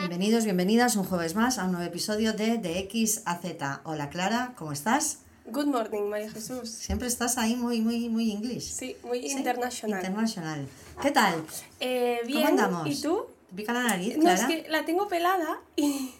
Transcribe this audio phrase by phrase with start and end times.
[0.00, 3.82] Bienvenidos, bienvenidas un jueves más a un nuevo episodio de De X a Z.
[3.84, 5.18] Hola Clara, ¿cómo estás?
[5.46, 6.70] Good morning, María Jesús.
[6.70, 8.64] Siempre estás ahí muy, muy, muy inglés.
[8.64, 10.00] Sí, muy internacional.
[10.00, 10.66] Internacional.
[11.02, 11.44] ¿Qué tal?
[11.80, 12.88] Eh, bien, andamos?
[12.88, 13.26] ¿y tú?
[13.50, 14.40] ¿Te pica la nariz, No, Clara?
[14.40, 16.10] es que la tengo pelada y,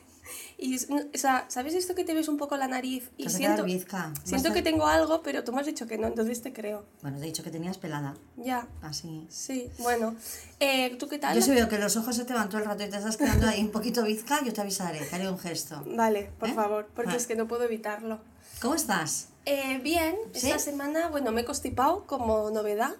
[0.60, 3.10] y o sea, ¿sabes esto que te ves un poco la nariz?
[3.16, 3.64] Y siento,
[4.24, 6.84] siento que tengo algo, pero tú me has dicho que no, entonces te creo.
[7.02, 8.14] Bueno, te he dicho que tenías pelada.
[8.36, 9.26] Ya, Así.
[9.30, 10.14] sí, bueno.
[10.60, 11.34] Eh, ¿Tú qué tal?
[11.34, 13.16] Yo si veo que los ojos se te van todo el rato y te estás
[13.16, 15.82] quedando ahí un poquito bizca, yo te avisaré, te haré un gesto.
[15.86, 16.54] Vale, por ¿Eh?
[16.54, 17.16] favor, porque Ah.
[17.16, 18.20] es que no puedo evitarlo.
[18.60, 19.28] ¿Cómo estás?
[19.46, 20.48] Eh, bien, ¿Sí?
[20.48, 22.94] esta semana, bueno, me he constipado como novedad.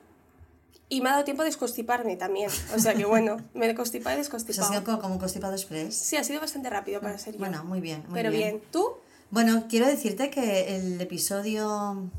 [0.91, 2.51] Y me ha dado tiempo de desconstiparme también.
[2.77, 4.69] O sea que bueno, me he constipado y Pues ha desconstipado.
[4.71, 5.95] sido co- como un constipado express.
[5.95, 7.39] Sí, ha sido bastante rápido para ser yo.
[7.39, 8.57] Bueno, muy bien, muy Pero bien.
[8.57, 8.63] bien.
[8.71, 8.89] ¿Tú?
[9.31, 12.11] Bueno, quiero decirte que el episodio.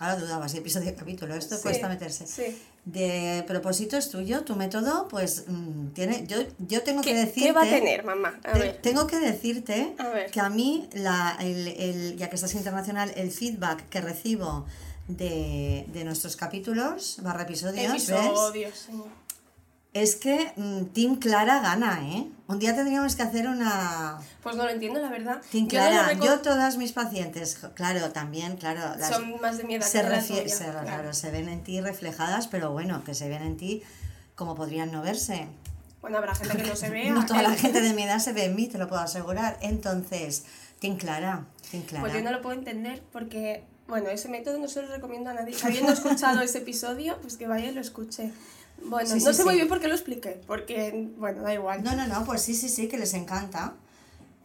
[0.00, 2.26] Ahora dudaba si episodio capítulo, esto Sí, cuesta meterse.
[2.26, 2.56] sí.
[2.84, 6.24] De propósito es tuyo, tu método, pues mm, tiene.
[6.26, 7.40] Yo, yo tengo que ¿Qué, decirte.
[7.48, 8.38] qué va a tener, mamá?
[8.44, 8.78] A te- ver.
[8.80, 10.30] Tengo que decirte A ver.
[10.30, 14.66] que a mí, la, el, el- ya que estás internacional, el feedback que recibo
[15.08, 17.90] de, de nuestros capítulos, barra episodios.
[17.92, 19.02] Episodios, sí.
[19.94, 22.26] Es que mm, Team Clara gana, ¿eh?
[22.46, 25.40] Un día tendríamos que hacer una, Pues no lo entiendo, la verdad.
[25.50, 29.74] Team Yo Clara, yo todas mis pacientes, claro, también, claro, las- Son más de mi
[29.74, 30.80] edad se, que la refiere- tuya, se- claro.
[30.86, 33.82] claro, se ven en ti reflejadas, pero bueno, que se ven en ti
[34.36, 35.48] como podrían no verse.
[36.02, 37.12] Bueno, habrá gente que no se vea.
[37.12, 39.58] No toda la gente de mi edad se ve en mí, te lo puedo asegurar.
[39.62, 40.44] Entonces,
[40.80, 42.02] Team Clara, Team Clara.
[42.02, 45.34] Pues yo no lo puedo entender porque, bueno, ese método no se lo recomiendo a
[45.34, 45.56] nadie.
[45.64, 48.32] Habiendo escuchado ese episodio, pues que vaya y lo escuche.
[48.84, 49.56] Bueno, Sí, no sí, sé muy sí.
[49.58, 51.82] bien por qué lo expliqué, porque, bueno, da igual.
[51.82, 53.74] No, no, no, pues sí, sí, sí, que les encanta.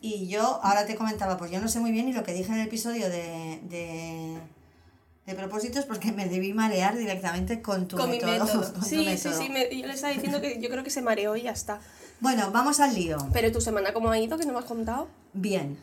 [0.02, 2.52] Y yo ahora te comentaba, pues yo no sé muy bien y lo que dije
[2.52, 4.38] en el episodio de, de,
[5.28, 8.32] de propósitos porque me debí marear directamente con tu Con mi método.
[8.46, 8.62] método.
[8.74, 9.42] con tu Sí, sí, método.
[9.42, 11.80] sí, me- yo le estaba diciendo que yo creo que se mareó y ya está.
[12.20, 13.18] Bueno, vamos al lío.
[13.34, 14.38] Pero tu semana, ¿cómo ha ido?
[14.38, 15.08] Que no me has contado.
[15.34, 15.78] Bien,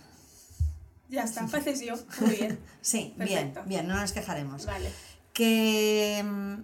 [1.10, 1.94] Ya está, pareces yo.
[2.20, 2.58] Muy bien.
[2.80, 3.60] sí, Perfecto.
[3.64, 4.64] bien, bien, no nos quejaremos.
[4.66, 4.90] Vale.
[5.32, 6.22] Que...
[6.24, 6.54] mm,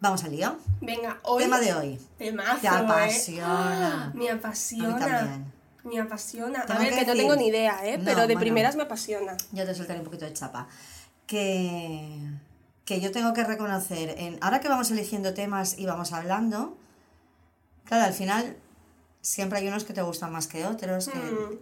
[0.00, 0.56] Vamos al lío.
[0.80, 1.42] Venga, hoy.
[1.42, 1.98] Tema de hoy.
[2.18, 2.70] Temazo, Te ¿eh?
[2.70, 4.04] apasiona.
[4.06, 4.12] ¡Ah!
[4.14, 4.94] Me apasiona.
[4.94, 5.52] A mí también.
[5.84, 6.64] Me apasiona.
[6.66, 7.98] Tengo a ver, que que, no tengo ni idea, ¿eh?
[7.98, 8.40] No, Pero de bueno.
[8.40, 9.36] primeras me apasiona.
[9.52, 10.68] Yo te soltaré un poquito de chapa.
[11.26, 12.30] Que,
[12.84, 16.76] que yo tengo que reconocer, en, ahora que vamos eligiendo temas y vamos hablando,
[17.84, 18.56] claro, al final
[19.20, 21.08] siempre hay unos que te gustan más que otros.
[21.08, 21.58] que- Mm.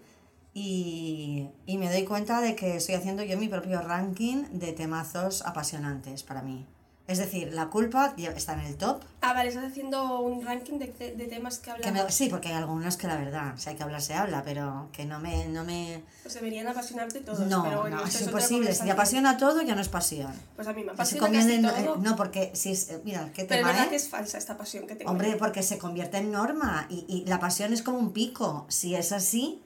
[0.59, 5.43] Y, y me doy cuenta de que estoy haciendo yo mi propio ranking de temazos
[5.43, 6.65] apasionantes para mí.
[7.07, 9.01] Es decir, la culpa está en el top.
[9.21, 12.05] Ah, vale, estás haciendo un ranking de, de- de temas que hablamos.
[12.07, 14.89] me- sí, porque hay algunos que la verdad, si hay que hablar se habla, pero
[14.93, 15.47] que no me...
[15.47, 17.41] No, me, Pues deberían apasionarte todos.
[17.47, 18.75] no, pero no, es imposible.
[18.75, 20.33] Si te apasiona todo, ya no es pasión.
[20.57, 21.77] Pues a mí me apasiona casi en- todo.
[21.77, 23.91] eh, no, porque si es, eh, mira, qué pero tema, verdad ¿eh?
[23.91, 25.09] que es falsa esta pasión que tengo.
[25.13, 28.67] Hombre, porque se convierte en norma y, y la pasión es como un pico.
[28.69, 29.63] Si es así,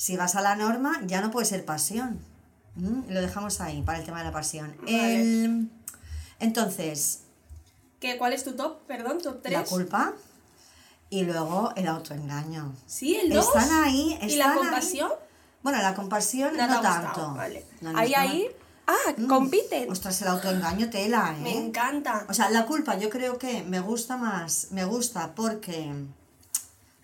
[0.00, 2.18] si vas a la norma, ya no puede ser pasión.
[2.76, 4.74] Mm, Lo dejamos ahí para el tema de la pasión.
[4.80, 5.20] Vale.
[5.44, 5.70] El-
[6.38, 7.20] entonces,
[8.00, 8.78] ¿Qué, ¿Cuál es tu top?
[8.86, 9.52] Perdón, top 3.
[9.58, 10.14] la culpa
[11.10, 12.72] y luego el autoengaño.
[12.86, 13.46] Sí, el 2.
[13.46, 14.58] Están ahí, ¿Y la ahí.
[14.58, 15.10] compasión?
[15.62, 17.34] Bueno, la compasión No gustado, tanto.
[17.34, 17.66] Vale.
[17.82, 18.46] No, ahí, ahí.
[18.86, 19.90] Ah, Mm, compiten.
[19.90, 21.42] Ostras, el autoengaño tela, ¿eh?
[21.42, 22.24] Me encanta.
[22.30, 25.92] O sea, la culpa yo creo que me gusta más, me gusta porque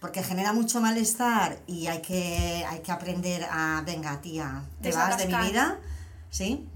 [0.01, 5.17] porque genera mucho malestar y hay que hay que aprender a, venga, tía, te vas
[5.19, 5.79] de mi vida,
[6.31, 6.67] ¿sí?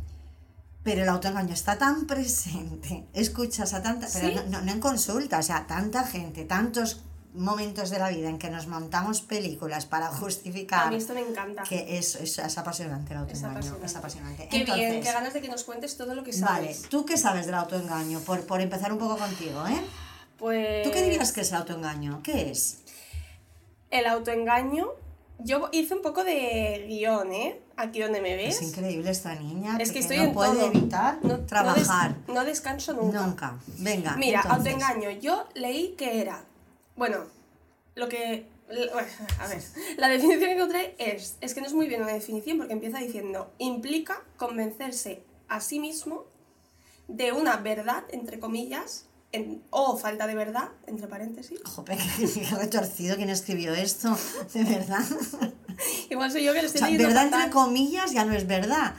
[0.83, 4.35] Pero el autoengaño está tan presente, escuchas a tanta, pero ¿Sí?
[4.35, 8.39] no, no- no en consulta, o sea, tanta gente, tantos momentos de la vida en
[8.39, 11.63] que nos montamos películas para justificar A mí esto me encanta.
[11.63, 13.87] que es, es, es apasionante el autoengaño, apasionante.
[13.87, 14.49] es apasionante.
[14.51, 16.89] Qué bien, Entonces, qué ganas de que nos cuentes todo lo que Vale, sabes.
[16.89, 18.19] ¿tú qué sabes del autoengaño?
[18.21, 19.81] Por, por empezar un poco contigo, ¿eh?
[20.39, 20.83] Pues.
[20.83, 22.21] ¿Tú qué dirías que es el autoengaño?
[22.25, 22.79] ¿Qué es?
[23.91, 24.89] El autoengaño.
[25.43, 27.59] Yo hice un poco de guion, ¿eh?
[27.77, 28.61] Aquí donde me ves.
[28.61, 30.67] Es increíble esta niña Es que estoy no en puede todo.
[30.67, 32.15] evitar No- no des- trabajar.
[32.29, 33.27] No, descanso nunca.
[33.27, 33.59] nunca.
[33.79, 34.17] Venga.
[34.17, 34.75] Mira, entonces.
[34.75, 35.11] autoengaño.
[35.19, 36.45] Yo leí que era.
[36.97, 37.25] Bueno,
[37.95, 38.47] lo que.
[38.69, 39.09] bueno,
[39.41, 39.63] a ver,
[39.97, 41.37] la definición que encontré es.
[41.41, 43.51] Es que no es muy bien una definición porque empieza diciendo.
[43.57, 46.25] Implica convencerse a sí mismo
[47.09, 51.61] de una verdad, entre comillas, en- o falta de verdad, entre paréntesis.
[51.65, 54.17] Jope, qué, retorcido quién escribió esto,
[54.55, 55.03] de verdad.
[56.11, 57.41] Igual soy yo que lo O estoy sea, leyendo verdad fatal.
[57.43, 58.95] entre comillas ya no es verdad.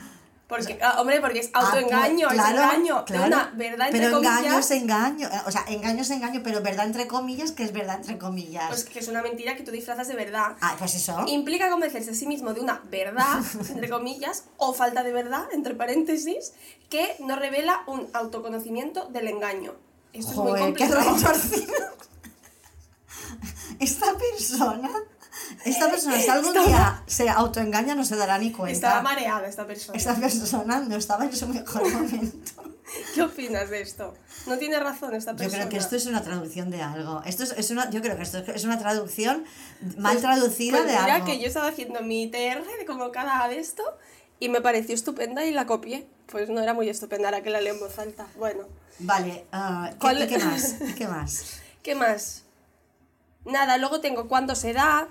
[0.48, 3.04] Porque, ah, hombre, porque es Ah, autoengaño, pues, claro, es engaño.
[3.06, 3.26] claro.
[3.26, 4.38] una verdad entre pero comillas.
[4.40, 5.28] engaño es engaño.
[5.46, 8.68] O sea, engaño es engaño, pero verdad entre comillas, que es verdad entre comillas.
[8.68, 10.56] Pues que es una mentira que tú disfrazas de verdad.
[10.60, 11.24] ah, pues eso.
[11.26, 13.40] Implica convencerse a sí mismo de una verdad,
[13.70, 16.52] entre comillas, o falta de verdad, entre paréntesis,
[16.90, 19.72] que no revela un autoconocimiento del engaño.
[20.12, 21.16] Esto es muy Joder, qué complicado.
[21.16, 21.72] retorcido.
[23.78, 24.90] Esta persona
[25.64, 28.72] Esta persona, si algún Estaba- día se autoengaña, no se dará ni cuenta.
[28.72, 29.96] Estaba mareada esta persona.
[29.98, 32.62] Esta persona no estaba en su mejor momento.
[33.14, 34.14] ¿Qué opinas de esto?
[34.46, 35.58] No tiene razón esta Yo persona.
[35.60, 37.22] creo que esto es una traducción de algo.
[37.24, 39.44] Esto es, es una, yo creo que esto es una traducción
[39.96, 41.26] mal traducida Pues de mira algo.
[41.26, 43.82] que yo estaba haciendo mi TR de como cada de esto
[44.44, 46.06] y me pareció estupenda y la copié.
[46.26, 48.26] Pues no era muy estupenda ahora que la leo en voz alta.
[48.36, 48.64] Bueno,
[48.98, 50.76] Vale, ah, ¿qué, ¿Cuál- y qué más?
[50.80, 51.44] ¿Y ¿Qué más?
[51.82, 52.42] ¿qué más?
[53.44, 55.08] Nada, luego tengo cuándo se da,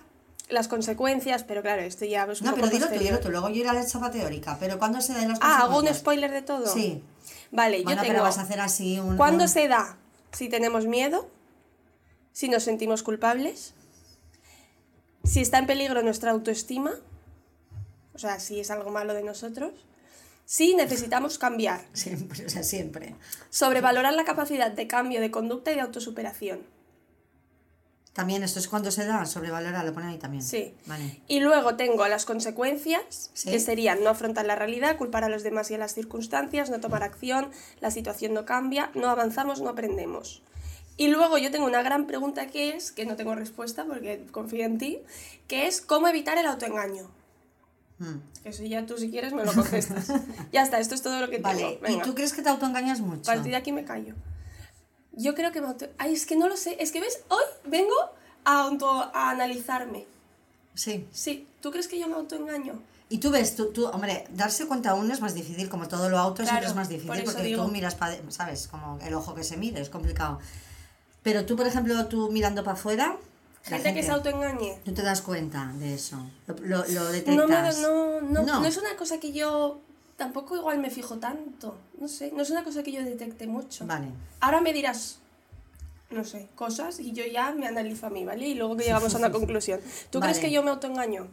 [0.49, 3.29] las consecuencias, pero claro, esto ya es un No, poco pero dilo tú, dilo tú.
[3.31, 4.57] Luego yo iré a la chapa teórica.
[4.59, 5.97] Pero ¿cuándo se dan los Ah, ¿hago un consecuencias?
[5.99, 6.67] spoiler de todo?
[6.67, 7.03] Sí.
[7.51, 8.13] Vale, Bueno, yo tengo...
[8.13, 9.15] pero vas a hacer así un...
[9.17, 9.97] ¿Cuándo un- se da?
[10.33, 11.29] Si tenemos miedo,
[12.33, 13.73] si nos sentimos culpables,
[15.23, 16.91] si está en peligro nuestra autoestima,
[18.21, 19.71] sea, si es algo malo de nosotros,
[20.45, 23.15] si necesitamos cambiar, Siempre, o sea, siempre.
[23.49, 26.59] sobrevalorar la capacidad de cambio de conducta y de autosuperación.
[28.13, 30.43] También esto es cuando se da, sobrevalora, lo pone ahí también.
[30.43, 30.73] Sí.
[30.85, 31.21] Vale.
[31.29, 33.49] Y luego tengo las consecuencias, Sí.
[33.49, 36.81] que serían no afrontar la realidad, culpar a los demás y a las circunstancias, no
[36.81, 40.43] tomar acción, la situación no cambia, no avanzamos, no aprendemos.
[40.97, 44.65] Y luego yo tengo una gran pregunta que es, que no tengo respuesta porque confío
[44.65, 44.99] en ti,
[45.47, 47.09] que es cómo evitar el autoengaño.
[48.01, 48.19] Mm.
[48.45, 50.07] Eso ya tú si quieres me lo contestas.
[50.51, 51.71] ya está, esto es todo lo que Vale, tengo.
[51.73, 53.29] ¿y Venga, tú crees que te autoengañas mucho?
[53.29, 54.15] a partir de aquí me callo.
[55.13, 55.87] Yo creo que me auto...
[55.97, 56.77] Ay, es que no lo sé.
[56.79, 57.93] Es que ves, hoy vengo
[58.45, 58.89] a, auto...
[58.89, 60.05] a analizarme.
[60.73, 61.05] Sí.
[61.11, 62.79] Sí, ¿tú crees que yo me autoengaño?
[63.09, 66.17] Y tú ves, tú, tú, hombre, darse cuenta uno es más difícil, como todo lo
[66.17, 67.65] auto siempre Claro, es más por difícil, eso porque digo.
[67.65, 68.67] tú miras, pa- ¿sabes?
[68.69, 70.39] Como el ojo que se mire, es complicado.
[71.21, 73.17] Pero tú, por ejemplo, tú mirando para afuera,
[73.69, 74.77] la Gente, que se autoengañe.
[74.83, 76.17] tú te das cuenta de eso,
[76.63, 77.77] lo, lo, detectas.
[77.79, 78.59] No, no, no, No.
[78.61, 79.79] no es una cosa que yo
[80.17, 81.77] tampoco igual me fijo tanto.
[81.99, 83.85] No sé, no es una cosa que yo detecte mucho.
[83.85, 84.07] Vale.
[84.39, 85.19] Ahora me dirás,
[86.09, 88.47] no sé, cosas y yo ya me analizo a mí, ¿vale?
[88.47, 89.79] Y luego que llegamos a una conclusión.
[90.09, 91.27] ¿Tú crees que yo me autoengaño?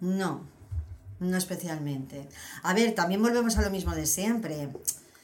[0.00, 0.42] No,
[1.18, 2.28] no especialmente.
[2.62, 4.68] A ver, también volvemos a lo mismo de siempre.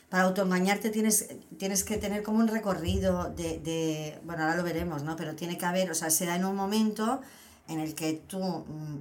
[0.09, 5.03] Para autoengañarte tienes, tienes que tener como un recorrido de, de- Bueno, ahora lo veremos,
[5.03, 5.17] ¿no?
[5.17, 7.21] Pero tiene que haber, o sea, se da en un momento
[7.69, 8.39] en el que tú...
[8.39, 9.01] mm,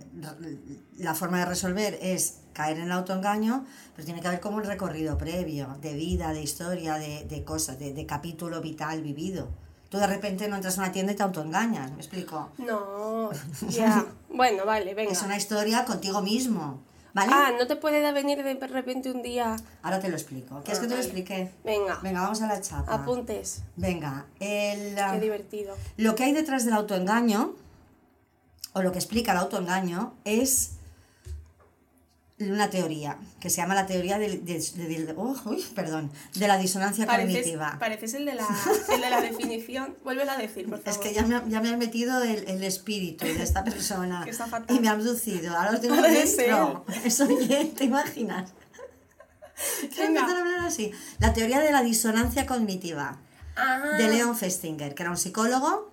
[0.98, 3.66] La forma de resolver es caer en el autoengaño,
[3.96, 7.78] pero tiene que haber como un recorrido previo de vida, de historia, de, de cosas,
[7.78, 9.50] de, de capítulo vital vivido.
[9.90, 12.50] Tú de repente no entras a una tienda y te autoengañas, ¿me explico?
[12.58, 13.30] No,
[13.70, 14.06] ya.
[14.30, 15.12] bueno, vale, venga.
[15.12, 16.82] Es una historia contigo mismo,
[17.16, 17.32] ¿vale?
[17.34, 19.56] Ah, no te puede venir de repente un día.
[19.82, 20.62] Ahora te lo explico.
[20.64, 21.52] ¿Quieres que te lo explique?
[21.64, 22.94] Venga, Venga, vamos a la chapa.
[22.94, 23.64] apuntes.
[23.76, 25.76] Venga, el, ah, Qué divertido.
[25.98, 27.56] lo que hay detrás del autoengaño,
[28.74, 30.75] o lo que explica el autoengaño, es
[32.38, 36.58] una teoría que se llama la teoría de, de- de- oh, uy, perdón, de la
[36.58, 37.78] disonancia Pareces, cognitiva.
[37.80, 38.46] pareces el, de la,
[38.94, 39.96] el de la definición.
[40.04, 40.90] Vuélvelo a decir, por favor.
[40.90, 44.32] Es que ya me, ya me han metido el, el espíritu de esta persona Que
[44.32, 44.76] está fatal.
[44.76, 45.56] y me ha abducido.
[45.56, 46.86] Ahora lo tengo dentro.
[47.06, 47.26] Eso
[47.76, 48.52] ¿te imaginas?
[49.98, 50.22] Venga.
[50.26, 50.92] a hablar así.
[51.20, 53.20] La teoría de la disonancia cognitiva
[53.58, 55.90] Ah, de Leon Festinger, que era un psicólogo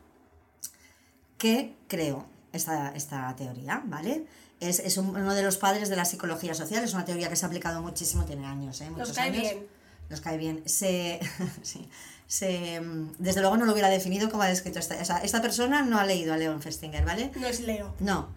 [1.38, 4.26] que creó esta, esta teoría, ¿vale?
[4.68, 7.36] Es, es un- uno de los padres de la psicología social, es una teoría que
[7.36, 8.90] se ha aplicado muchísimo, tiene años, ¿eh?
[8.90, 9.42] Muchos Nos cae años.
[9.42, 9.66] bien.
[10.08, 10.62] Nos cae bien.
[10.66, 11.20] Se,
[11.62, 11.88] sí,
[12.26, 12.80] se,
[13.18, 15.98] desde luego no lo hubiera definido como ha descrito esta, o sea, esta persona no
[15.98, 17.32] ha leído a Leon Festinger, ¿vale?
[17.36, 17.94] No es Leo.
[18.00, 18.28] No,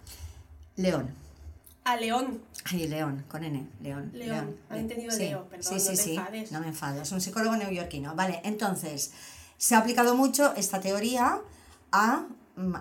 [0.75, 1.13] León.
[1.84, 2.41] A León.
[2.65, 4.10] Ay, León, con N, León.
[4.13, 4.58] León.
[4.70, 6.51] Había entendido Leo, perdón, Sí, no sí, te sí, enfades.
[6.51, 7.01] no me enfado.
[7.03, 8.15] Es un psicólogo neoyorquino.
[8.15, 9.12] Vale, entonces,
[9.58, 11.39] se ha aplicado mucho esta teoría
[11.91, 12.25] a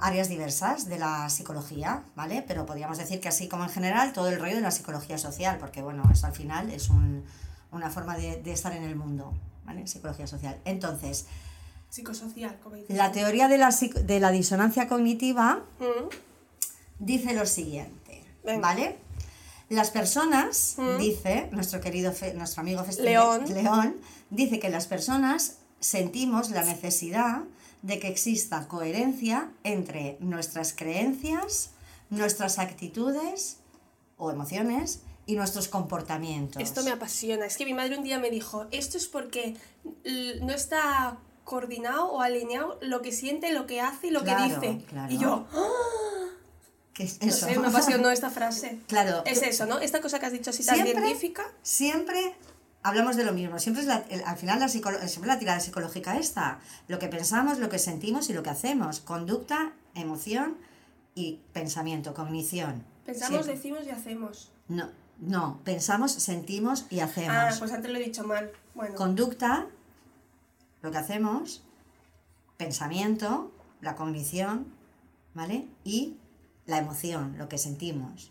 [0.00, 2.44] áreas diversas de la psicología, ¿vale?
[2.46, 5.58] Pero podríamos decir que así como en general, todo el rollo de la psicología social,
[5.58, 7.24] porque bueno, eso al final es un-
[7.72, 9.32] una forma de, de estar en el mundo,
[9.64, 9.86] ¿vale?
[9.86, 10.58] Psicología social.
[10.64, 11.26] Entonces,
[11.90, 12.96] Psicosocial, como dices.
[12.96, 16.08] la teoría de la, de la disonancia cognitiva Mm,
[16.98, 18.60] dice lo siguiente, Venga.
[18.60, 18.98] ¿vale?
[19.70, 20.98] Las personas, Mm.
[20.98, 23.44] dice nuestro querido, Fe- nuestro amigo León.
[23.52, 23.96] León,
[24.30, 27.42] dice que las personas sentimos la necesidad
[27.84, 31.70] de que exista coherencia entre nuestras creencias,
[32.08, 33.58] nuestras actitudes
[34.16, 36.62] o emociones y nuestros comportamientos.
[36.62, 37.44] Esto me apasiona.
[37.44, 39.54] Es que mi madre un día me dijo, esto es porque
[40.40, 44.68] no está coordinado o alineado lo que siente, lo que hace y lo Claro, que
[44.70, 44.84] dice.
[44.86, 45.12] claro.
[45.12, 45.46] Y yo,
[46.94, 47.46] ¿Qué es no eso?
[47.46, 48.78] sé, me apasionó esta frase.
[48.86, 49.22] Claro.
[49.26, 49.78] Es eso, ¿no?
[49.78, 51.44] Esta cosa que has dicho así tan científica.
[51.62, 52.34] Siempre
[52.84, 53.58] hablamos de lo mismo.
[53.58, 56.60] Siempre es la, el- al final la, psicolo- siempre la tirada psicológica esta.
[56.86, 59.00] Lo que pensamos, lo que sentimos y lo que hacemos.
[59.00, 60.56] Conducta, emoción
[61.16, 62.84] y pensamiento, cognición.
[63.04, 63.54] Pensamos, Siempre.
[63.56, 64.52] decimos y hacemos.
[64.68, 64.88] No,
[65.18, 67.34] no, pensamos, sentimos y hacemos.
[67.36, 68.50] Ah, pues antes lo he dicho mal.
[68.74, 69.66] Bueno, Conducta,
[70.82, 71.62] lo que hacemos,
[72.56, 74.66] pensamiento, la cognición,
[75.34, 75.68] ¿vale?
[75.84, 76.16] Y
[76.66, 78.30] la emoción, lo que sentimos.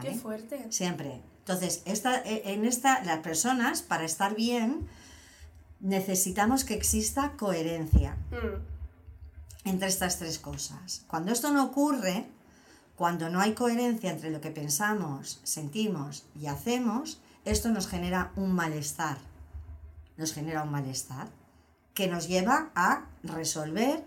[0.00, 0.66] Qué fuerte.
[0.70, 1.20] Siempre.
[1.48, 4.86] Entonces, esta, e, en esta, las personas, para estar bien,
[5.80, 11.04] necesitamos que exista coherencia Mm, entre estas tres cosas.
[11.06, 12.26] Cuando esto no ocurre,
[12.96, 18.52] cuando no hay coherencia entre lo que pensamos, sentimos y hacemos, esto nos genera un
[18.52, 19.16] malestar.
[20.18, 21.28] Nos genera un malestar
[21.94, 24.04] que nos lleva a resolver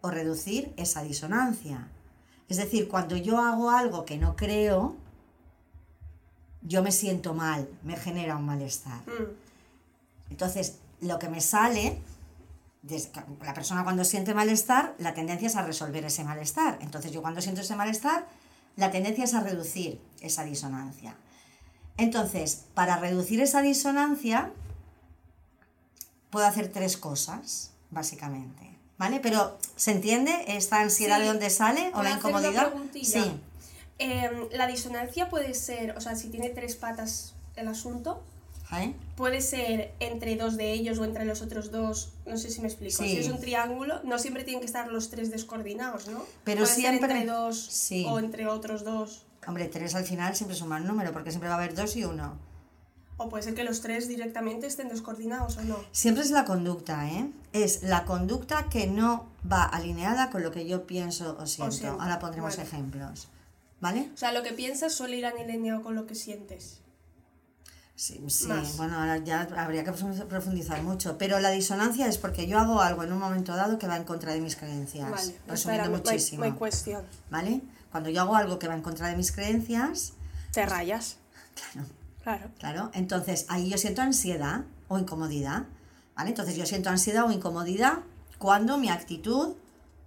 [0.00, 1.88] o reducir esa disonancia.
[2.48, 5.02] Es decir, cuando yo hago algo que no creo,
[6.64, 9.00] yo me siento mal, me genera un malestar.
[9.06, 12.00] mm, Entonces, lo que me sale,
[13.42, 16.78] la persona cuando siente malestar, la tendencia es a resolver ese malestar.
[16.80, 18.26] Entonces, yo cuando siento ese malestar,
[18.76, 21.14] la tendencia es a reducir esa disonancia.
[21.96, 24.50] Entonces, para reducir esa disonancia,
[26.30, 28.70] puedo hacer tres cosas, básicamente.
[28.98, 29.20] ¿Vale?
[29.20, 31.22] Pero, ¿se entiende esta ansiedad Sí.
[31.22, 32.72] de dónde sale o ¿Puedo la incomodidad?
[33.02, 33.40] Sí.
[33.98, 38.22] Em, la disonancia puede ser, o sea, si tiene tres patas el asunto,
[38.70, 38.94] ¿Vale?
[39.16, 42.66] puede ser entre dos de ellos o entre los otros dos, no sé si me
[42.66, 43.02] explico.
[43.02, 43.10] Sí.
[43.10, 46.24] Si es un triángulo, no siempre tienen que estar los tres descoordinados, ¿no?
[46.42, 48.04] Pero puede siempre- ser entre dos sí.
[48.08, 49.26] o entre otros dos.
[49.46, 51.94] Hombre, tres al final siempre es un mal número, porque siempre va a haber dos
[51.96, 52.36] y uno.
[53.16, 55.76] O puede ser que los tres directamente estén descoordinados o no.
[55.92, 57.30] Siempre es la conducta, ¿eh?
[57.52, 62.00] Es la conducta que no va alineada con lo que yo pienso o siento.
[62.00, 62.68] Ahora pondremos vale.
[62.68, 63.28] ejemplos.
[63.84, 64.08] ¿Vale?
[64.14, 66.80] O sea, lo que piensas suele ir alineado con lo que sientes.
[67.94, 68.46] Sí, sí.
[68.46, 68.78] Más.
[68.78, 71.18] bueno, ahora ya habría que profundizar mucho.
[71.18, 74.04] Pero la disonancia es porque yo hago algo en un momento dado que va en
[74.04, 75.10] contra de mis creencias.
[75.10, 76.44] Vale, resumiendo espera, my- muchísimo.
[76.46, 77.02] my question.
[77.28, 77.60] ¿Vale?
[77.92, 80.14] Cuando yo hago algo que va en contra de mis creencias,
[80.50, 81.18] Te rayas.
[81.74, 81.88] claro,
[82.22, 82.50] Claro.
[82.58, 85.64] Claro, entonces ahí yo siento ansiedad o incomodidad,
[86.16, 86.30] ¿vale?
[86.30, 87.98] Entonces yo siento ansiedad o incomodidad
[88.38, 89.56] cuando mi actitud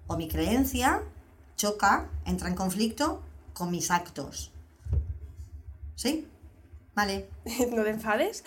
[0.08, 1.04] o mi creencia
[1.58, 3.22] choca, entra en conflicto
[3.58, 4.52] con mis actos.
[5.96, 6.28] ¿Sí?
[6.94, 7.28] Vale.
[7.76, 8.44] no te enfades.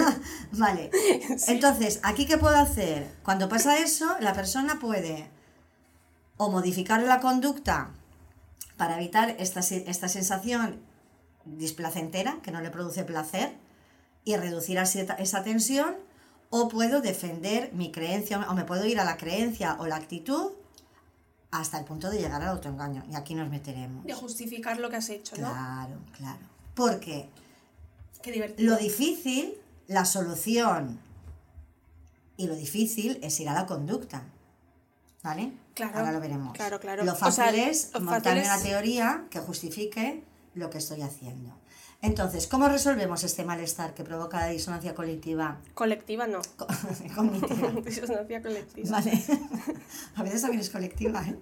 [0.52, 0.90] Vale.
[1.48, 3.12] Entonces, ¿aquí qué puedo hacer?
[3.24, 5.28] Cuando pasa eso, la persona puede
[6.36, 7.90] o modificar la conducta
[8.76, 10.80] para evitar esta, esta sensación
[11.44, 13.56] displacentera, que no le produce placer,
[14.24, 15.96] y reducir así esa tensión,
[16.50, 20.52] o puedo defender mi creencia, o me puedo ir a la creencia o la actitud
[21.52, 23.04] hasta el punto de llegar al autoengaño.
[23.10, 24.04] Y aquí nos meteremos.
[24.04, 25.50] De justificar lo que has hecho, ¿no?
[25.50, 26.40] Claro, claro.
[26.74, 27.28] Porque
[28.22, 28.70] Qué divertido.
[28.70, 29.54] lo difícil,
[29.86, 30.98] la solución
[32.36, 34.22] y lo difícil es ir a la conducta.
[35.22, 35.52] ¿Vale?
[35.74, 36.52] Claro, Ahora lo veremos.
[36.54, 37.04] claro, claro.
[37.04, 41.54] Lo O fácil sea, es fácil una teoría que justifique lo que estoy haciendo.
[42.04, 45.58] Entonces, ¿cómo resolvemos este malestar que provoca la disonancia colectiva?
[45.72, 46.42] Colectiva no.
[46.56, 46.66] co-
[47.14, 47.70] cognitiva?
[47.84, 48.90] Disonancia colectiva.
[48.90, 49.22] Vale.
[50.16, 51.36] A veces también es colectiva, ¿eh?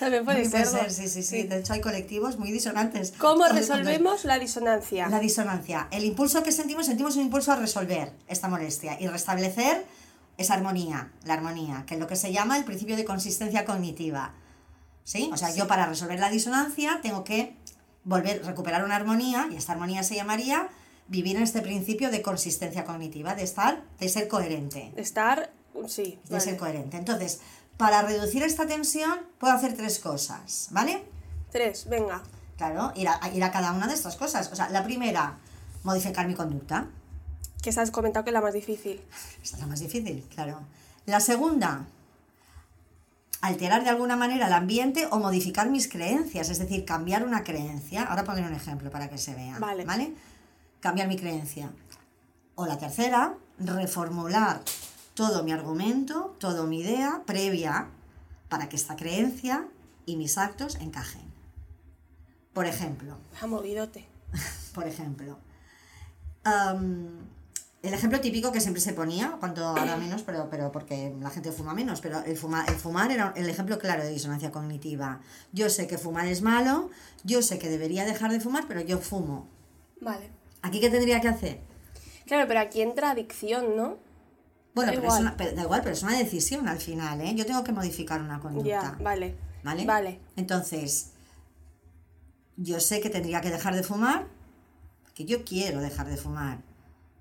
[0.00, 0.90] También puede También ser.
[0.90, 3.12] sí, sí, sí, De hecho, hay colectivos muy disonantes.
[3.18, 5.08] ¿Cómo Entonces, resolvemos la disonancia?
[5.08, 5.86] La disonancia.
[5.92, 9.86] El impulso que sentimos, sentimos un impulso a resolver esta molestia y restablecer
[10.38, 14.32] esa armonía, la armonía, que es lo que se llama el principio de consistencia cognitiva.
[15.04, 15.30] ¿Sí?
[15.32, 17.56] O sea, yo para resolver la disonancia tengo que
[18.04, 20.68] volver, recuperar una armonía, y esta armonía se llamaría
[21.08, 24.92] vivir en este principio de consistencia cognitiva, de estar, de ser coherente.
[24.96, 25.52] Estar,
[25.88, 26.18] sí.
[26.24, 26.40] De vale.
[26.40, 26.96] ser coherente.
[26.96, 27.40] Entonces,
[27.76, 31.02] para reducir esta tensión, puedo hacer tres cosas, ¿vale?
[31.50, 32.22] Tres, venga.
[32.56, 34.50] Claro, ir a, ir a cada una de estas cosas.
[34.52, 35.38] O sea, la primera,
[35.82, 36.86] modificar mi conducta.
[37.62, 39.02] Que has comentado que es la más difícil.
[39.42, 40.60] Esta es la más difícil, claro.
[41.06, 41.86] La segunda,
[43.40, 48.02] alterar de alguna manera el ambiente o modificar mis creencias, es decir, cambiar una creencia.
[48.04, 49.58] Ahora pondré un ejemplo para que se vea.
[49.84, 50.14] Vale.
[50.80, 51.70] Cambiar mi creencia.
[52.54, 54.62] O la tercera, reformular
[55.14, 57.88] todo mi argumento, toda mi idea previa
[58.48, 59.66] para que esta creencia
[60.06, 61.30] y mis actos encajen.
[62.52, 64.06] Por ejemplo, Ha movidote.
[64.74, 65.38] por ejemplo.
[67.82, 71.50] El ejemplo típico que siempre se ponía, cuando ahora menos, pero, pero porque la gente
[71.50, 75.20] fuma menos, pero el, fuma- el fumar era el ejemplo claro de disonancia cognitiva.
[75.52, 76.90] Yo sé que fumar es malo,
[77.24, 79.48] yo sé que debería dejar de fumar, pero yo fumo.
[80.00, 80.30] Vale.
[80.62, 81.60] ¿Aquí qué tendría que hacer?
[82.26, 83.96] Claro, pero aquí entra adicción, ¿no?
[84.74, 85.14] Bueno, Da pero, igual.
[85.16, 87.34] Es una, pero da igual, pero es una decisión al final, ¿eh?
[87.34, 88.68] Yo tengo que modificar una conducta.
[88.68, 89.36] Ya, vale.
[89.64, 89.84] ¿Vale?
[89.84, 90.20] Vale.
[90.36, 91.12] Entonces,
[92.56, 94.26] yo sé que tendría que dejar de fumar,
[95.14, 96.58] que yo quiero dejar de fumar,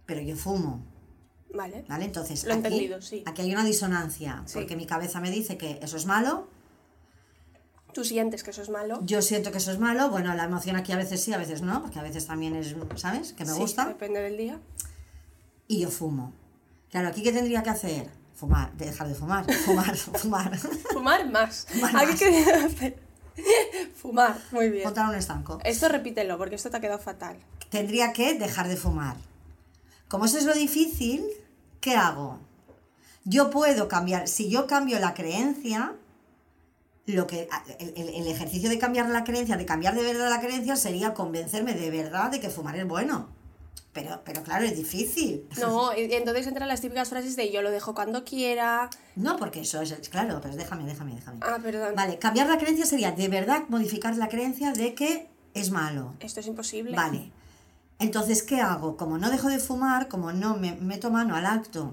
[0.10, 0.84] pero yo fumo.
[1.54, 1.86] Vale.
[1.88, 2.06] ¿Vale?
[2.06, 3.24] Entonces, Lo aquí, entendido, sí.
[3.28, 4.56] aquí hay una disonancia, Sí.
[4.56, 6.48] porque mi cabeza me dice que eso es malo,
[7.94, 9.00] Tú sientes que eso es malo.
[9.04, 11.62] yo siento que eso es malo, bueno, la emoción aquí a veces sí, a veces
[11.62, 13.34] no, porque a veces también es, ¿sabes?
[13.34, 14.60] Que me Sí, gusta, Depende del día.
[15.68, 16.34] y yo fumo.
[16.92, 18.10] Claro, ¿aquí qué tendría que hacer?
[18.36, 20.58] Fumar, dejar de fumar, fumar, fumar.
[20.58, 21.66] Fumar más.
[21.70, 22.20] Fumar Aquí más.
[22.20, 23.00] quería hacer
[23.96, 24.84] Fumar, muy bien.
[24.84, 25.60] Montar un estanco.
[25.64, 27.38] Esto repítelo, porque esto te ha quedado fatal.
[27.70, 29.16] Tendría que dejar de fumar.
[30.10, 31.24] Como eso es lo difícil,
[31.80, 32.40] ¿qué hago?
[33.24, 35.94] Yo puedo cambiar, si yo cambio la creencia,
[37.06, 37.48] lo que
[37.80, 41.14] el, el- el ejercicio de cambiar la creencia, de cambiar de verdad la creencia, sería
[41.14, 43.30] convencerme de verdad de que fumar es bueno.
[43.94, 45.48] Pero, pero claro, es difícil.
[45.60, 48.88] No, entonces entran las típicas frases de yo lo dejo cuando quiera.
[49.16, 51.40] No, porque eso es, claro, pero déjame, déjame, déjame.
[51.42, 51.96] Ah, perdón.
[51.96, 56.14] Vale, cambiar la creencia sería de verdad modificar la creencia de que es malo.
[56.20, 56.96] Esto es imposible.
[56.96, 57.32] Vale.
[58.00, 58.96] Entonces, ¿qué hago?
[58.98, 61.92] Como no dejo de fumar, como no me meto mano al acto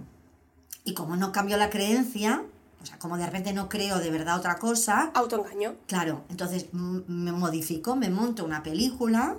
[0.84, 2.42] y como no cambio la creencia,
[2.82, 5.74] o sea, como de repente no creo de verdad otra cosa, Autoengaño.
[5.86, 9.36] claro, entonces me modifico, me monto una película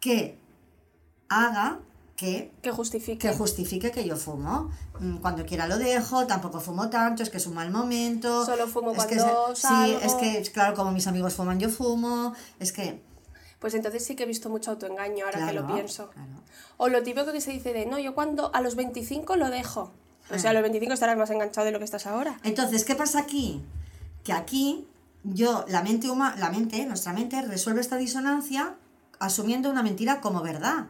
[0.00, 0.36] que
[1.28, 1.78] haga
[2.16, 3.18] que Que justifique.
[3.28, 4.70] que justifique que yo fumo.
[5.00, 8.44] Mm, Cuando quiera lo dejo, tampoco fumo tanto, es que es un mal momento.
[8.44, 9.98] Solo fumo es cuando salgo.
[10.00, 12.34] Sí, es que, claro, como mis amigos fuman, yo fumo.
[12.60, 13.00] Es que.
[13.62, 16.10] Pues entonces sí que he visto mucho autoengaño ahora que lo pienso.
[16.10, 16.28] claro.
[16.76, 19.92] O lo típico que se dice de, no, yo cuando a los 25 lo dejo.
[20.30, 20.38] O Ah.
[20.38, 22.38] sea, a los 25 estarás más enganchado de lo que estás ahora.
[22.42, 23.62] Entonces, ¿qué pasa aquí?
[24.24, 24.86] Que aquí
[25.24, 28.74] yo, la mente humana, la mente, nuestra mente, resuelve esta disonancia
[29.20, 30.86] asumiendo una mentira como verdad.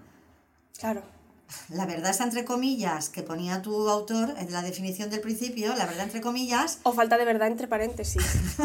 [0.79, 1.03] Claro.
[1.69, 5.85] La verdad está entre comillas, que ponía tu autor en la definición del principio, la
[5.85, 8.23] verdad entre comillas, O falta de verdad entre paréntesis.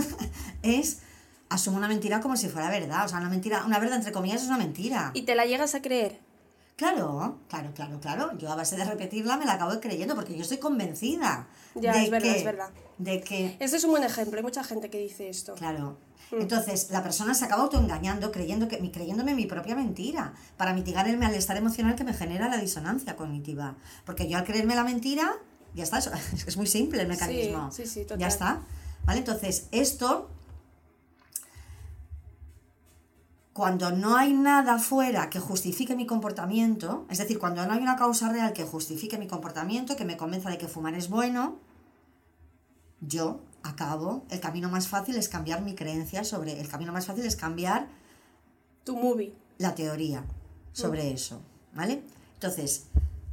[0.62, 1.00] es
[1.50, 3.06] asumo una mentira como si fuera verdad.
[3.06, 5.12] O sea, una mentira, una verdad entre comillas es una mentira.
[5.13, 6.20] y te la llegas a creer.
[6.75, 8.38] Claro, claro, claro, claro.
[8.38, 11.48] Yo a base de repetirla me la acabo creyendo porque yo estoy convencida.
[11.74, 12.70] Ya, de es verdad, que- es verdad.
[13.00, 14.38] De que, Este es un buen ejemplo.
[14.38, 15.56] Hay mucha gente que dice esto.
[15.56, 15.98] claro.
[16.30, 16.42] Mm.
[16.42, 21.18] Entonces, la persona se acaba autoengañando, creyendo que, creyéndome mi propia mentira, para mitigar el
[21.18, 23.75] malestar emocional que me genera la disonancia cognitiva.
[24.06, 25.34] Porque yo al creerme la mentira,
[25.74, 25.98] ya está,
[26.48, 27.72] es muy simple el mecanismo.
[27.72, 28.20] sí, sí, total.
[28.20, 28.62] Ya está.
[29.06, 29.20] ¿Vale?
[29.20, 30.30] Entonces, esto
[33.58, 37.96] cuando no hay nada fuera que justifique mi comportamiento, es decir, cuando no hay una
[37.96, 41.58] causa real que justifique mi comportamiento, que me convenza de que fumar es bueno,
[43.02, 47.26] yo acabo, el camino más fácil es cambiar mi creencia sobre, el camino más fácil
[47.26, 47.88] es cambiar
[48.84, 49.34] Tu movie.
[49.58, 50.26] la teoría Mm.
[50.74, 51.41] sobre eso,
[51.74, 52.04] ¿vale?
[52.36, 52.84] Entonces,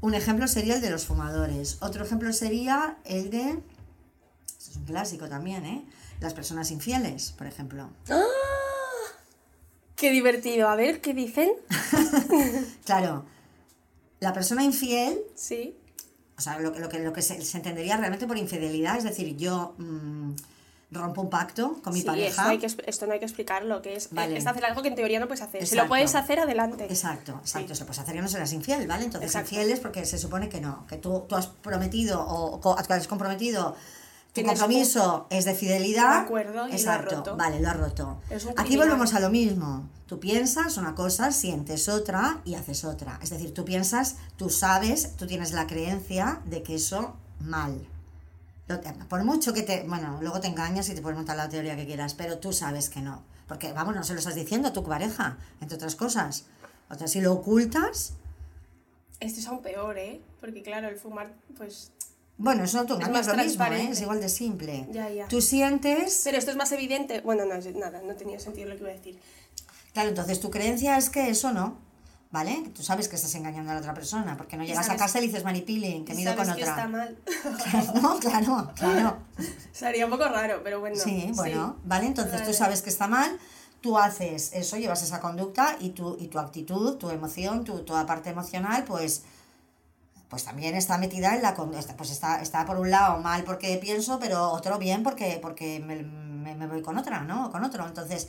[0.00, 3.62] un ejemplo sería el de los fumadores, otro ejemplo sería el de,
[4.46, 5.84] esto es un clásico también, ¿eh?
[6.20, 7.90] Las personas infieles, por ejemplo.
[10.04, 10.68] Qué divertido.
[10.68, 11.50] A ver, ¿qué dicen?
[12.84, 13.24] Claro,
[14.20, 15.78] la persona infiel Sí.
[16.36, 19.04] O sea, lo, que- lo que, lo que se, se entendería realmente por infidelidad, es
[19.04, 20.32] decir, yo mm,
[20.90, 22.48] rompo un pacto con mi sí, esto, pareja.
[22.50, 24.36] hay que, expl- esto no hay que explicarlo, que es, Vale.
[24.36, 25.60] es hacer algo que en teoría no puedes hacer.
[25.62, 25.84] Si Exacto.
[25.84, 26.84] lo puedes hacer, adelante.
[26.84, 27.74] Exacto, exacto.
[27.74, 27.78] Sí.
[27.78, 29.04] Se puede hacer que no serás infiel, ¿vale?
[29.04, 29.54] Entonces, Exacto.
[29.54, 33.08] infiel es porque se supone que no, que tú, tú has prometido o co- has
[33.08, 33.74] comprometido.
[34.34, 36.22] Tu compromiso es de fidelidad.
[36.22, 37.36] De acuerdo, y lo has Exacto, roto.
[37.36, 38.20] vale, lo has roto.
[38.56, 39.88] Aquí volvemos a lo mismo.
[40.06, 43.20] Tú piensas una cosa, sientes otra y haces otra.
[43.22, 47.86] Es decir, tú piensas, tú sabes, tú tienes la creencia de que eso mal.
[48.66, 49.84] Lo por mucho que te.
[49.86, 52.90] Bueno, luego te engañas y te puedes montar la teoría que quieras, pero tú sabes
[52.90, 53.22] que no.
[53.46, 56.46] Porque, vamos, no se lo estás diciendo a tu pareja, entre otras cosas.
[56.90, 58.14] O sea, si lo ocultas,
[59.20, 60.20] Esto es aún peor, ¿eh?
[60.40, 61.92] Porque claro, el fumar, pues...
[62.36, 63.88] bueno, eso no te Es más lo mismo, ¿eh?
[63.92, 64.86] es igual de simple.
[64.90, 65.28] Ya, ya.
[65.28, 66.22] Tú sientes.
[66.24, 67.20] Pero esto es más evidente.
[67.20, 69.18] Bueno, no, es- nada, no tenía sentido lo que iba a decir.
[69.92, 71.82] Claro, entonces tu creencia es que eso no.
[72.30, 72.64] ¿Vale?
[72.74, 75.20] Tú sabes que estás engañando a la otra persona, porque no llegas a casa y
[75.20, 76.88] le dices maripili, que Y mido sabes con que está otra.
[76.88, 77.16] mal.
[78.02, 79.18] No, claro, claro.
[79.72, 80.96] Sería un poco raro, pero bueno.
[80.96, 82.06] Sí, bueno, ¿vale?
[82.06, 83.38] Entonces tú sabes que está mal,
[83.80, 88.04] tú haces eso, llevas esa conducta y tu, y tu actitud, tu emoción, tu, toda
[88.04, 89.22] parte emocional, pues,
[90.28, 91.54] pues también está metida en la...
[91.54, 96.02] Pues está, está por un lado mal porque pienso, pero otro bien porque, porque me,
[96.02, 97.50] me- me voy con otra, ¿no?
[97.52, 97.86] Con otro.
[97.86, 98.28] Entonces,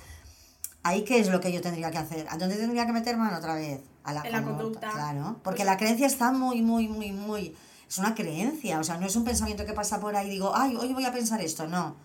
[0.83, 2.27] ¿ahí qué es lo que yo tendría que hacer?
[2.29, 3.81] ¿A dónde tendría que meter mano otra vez?
[4.03, 4.91] A la En la conducta.
[4.91, 7.55] Claro, porque Pues- la creencia está muy, muy, muy, muy...
[7.89, 10.51] Es una creencia, o sea, no es un pensamiento que pasa por ahí y digo,
[10.55, 11.95] ay, hoy voy a pensar esto, no.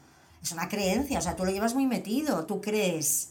[0.42, 3.30] Es una creencia, o sea, tú lo llevas muy metido, tú crees,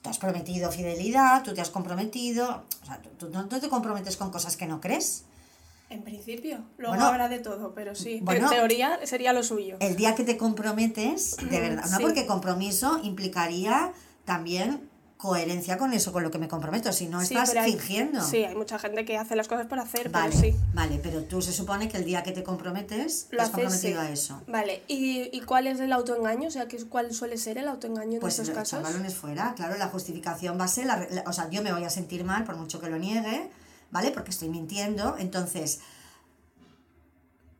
[0.00, 3.68] tú has prometido fidelidad, tú te has comprometido, o sea, tú, tú no no te
[3.68, 5.24] comprometes con cosas que no crees.
[5.92, 6.58] En principio.
[6.78, 8.20] Luego Bueno, habrá de todo, pero sí.
[8.22, 8.46] bueno.
[8.50, 9.76] en teoría sería lo suyo.
[9.80, 12.02] El día que te comprometes, de verdad, no Sí.
[12.02, 13.92] porque compromiso implicaría
[14.24, 18.20] también coherencia con eso, con lo que me comprometo, si no Sí, estás hay- fingiendo.
[18.24, 20.56] Sí, hay mucha gente que hace las cosas por hacer, Vale, pero sí.
[20.74, 23.62] vale, pero tú se supone que el día que te comprometes, te Lo has haces,
[23.62, 24.06] comprometido sí.
[24.08, 24.42] a eso.
[24.48, 26.48] Vale, ¿Y, ¿y cuál es el autoengaño?
[26.48, 28.82] O sea, ¿qué es- ¿cuál suele ser el autoengaño en Pues estos casos?
[28.82, 31.84] balones fuera, claro, la justificación va a ser, la- la- o sea, yo me voy
[31.84, 33.48] a sentir mal por mucho que lo niegue,
[33.92, 34.10] ¿vale?
[34.10, 35.80] Porque estoy mintiendo, entonces,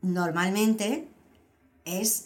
[0.01, 1.07] normalmente
[1.85, 2.25] es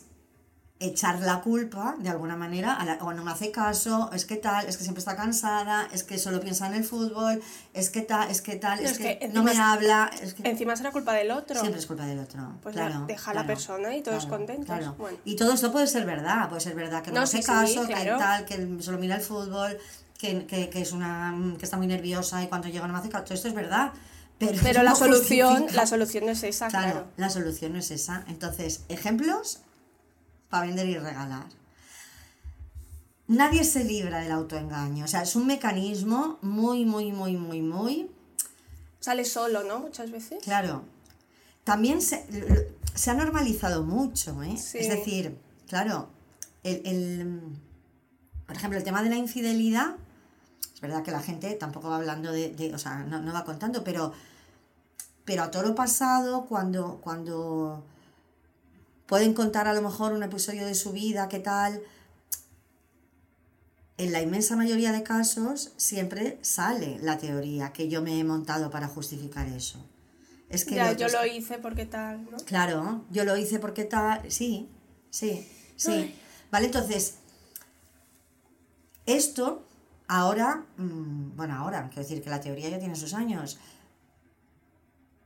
[0.80, 4.36] echar la culpa de alguna manera, a la- o no me hace caso, es que
[4.36, 7.42] tal, es que siempre está cansada, es que solo piensa en el fútbol,
[7.74, 10.48] es que tal, es que tal, es, es que, que no me habla, es que
[10.48, 11.60] Encima será culpa del otro.
[11.60, 12.42] siempre es culpa del otro.
[12.62, 14.98] Pues claro, deja a la claro, persona y todos contentos.
[15.00, 15.18] Bueno.
[15.26, 17.48] Y todo esto puede ser verdad, puede ser verdad que no, No, hace sí, sí,
[17.48, 18.18] caso, que claro.
[18.20, 19.76] tal, que solo mira el fútbol,
[20.18, 23.10] que, que, que es una que está muy nerviosa y cuando llega no me hace
[23.10, 23.94] caso, todo esto es verdad.
[24.40, 27.08] Pero, Pero la no solución, justifica- la solución no es esa, Claro, claro.
[27.18, 28.24] la solución no es esa.
[28.28, 29.62] Entonces, ejemplos
[30.50, 31.46] para vender y regalar.
[33.28, 35.06] Nadie se libra del autoengaño.
[35.06, 38.12] O sea, es un mecanismo muy, muy, muy, muy, muy
[39.00, 39.80] Sale solo, ¿no?
[39.80, 40.44] Muchas veces.
[40.44, 40.84] Claro.
[41.64, 42.26] También se,
[42.94, 44.58] se ha normalizado mucho, ¿eh?
[44.58, 44.80] Sí.
[44.80, 46.10] Es decir, claro,
[46.64, 47.42] el, el-
[48.46, 49.96] por ejemplo, el tema de la infidelidad,
[50.78, 53.44] es verdad que la gente tampoco va hablando de, de- o sea, no, no va
[53.44, 54.14] contando, pero,
[55.26, 57.84] pero a todo lo pasado, cuando, cuando
[59.08, 61.82] pueden contar a lo mejor un episodio de su vida, qué tal,
[63.98, 68.70] en la inmensa mayoría de casos siempre sale la teoría que yo me he montado
[68.70, 69.84] para justificar eso.
[70.50, 72.38] Es que ya, yo lo hice porque tal, ¿no?
[72.46, 74.32] Claro, yo lo hice porque tal.
[74.32, 74.70] Sí,
[75.10, 75.92] sí, sí.
[75.92, 76.16] Ay.
[76.52, 77.16] Vale, entonces,
[79.08, 79.66] esto
[80.08, 83.60] ahora, mm, bueno, ahora, quiero decir que la teoría ya tiene sus años,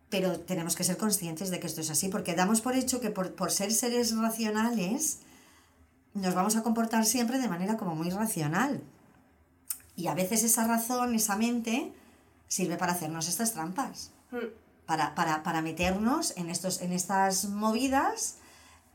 [0.09, 3.11] pero tenemos que ser conscientes de que esto es así, porque damos por hecho que
[3.11, 5.19] por, por ser seres racionales
[6.13, 8.81] nos vamos a comportar siempre de manera como muy racional.
[9.95, 11.93] Y a veces esa razón, esa mente,
[12.47, 14.47] sirve para hacernos estas trampas Mm.
[14.85, 18.37] para, para, para meternos en, estos, en estas movidas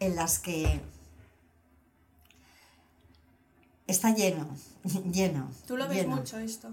[0.00, 0.80] en las que
[3.86, 4.46] está lleno,
[5.12, 5.48] lleno.
[5.66, 6.16] Tú lo ves lleno.
[6.16, 6.68] mucho esto.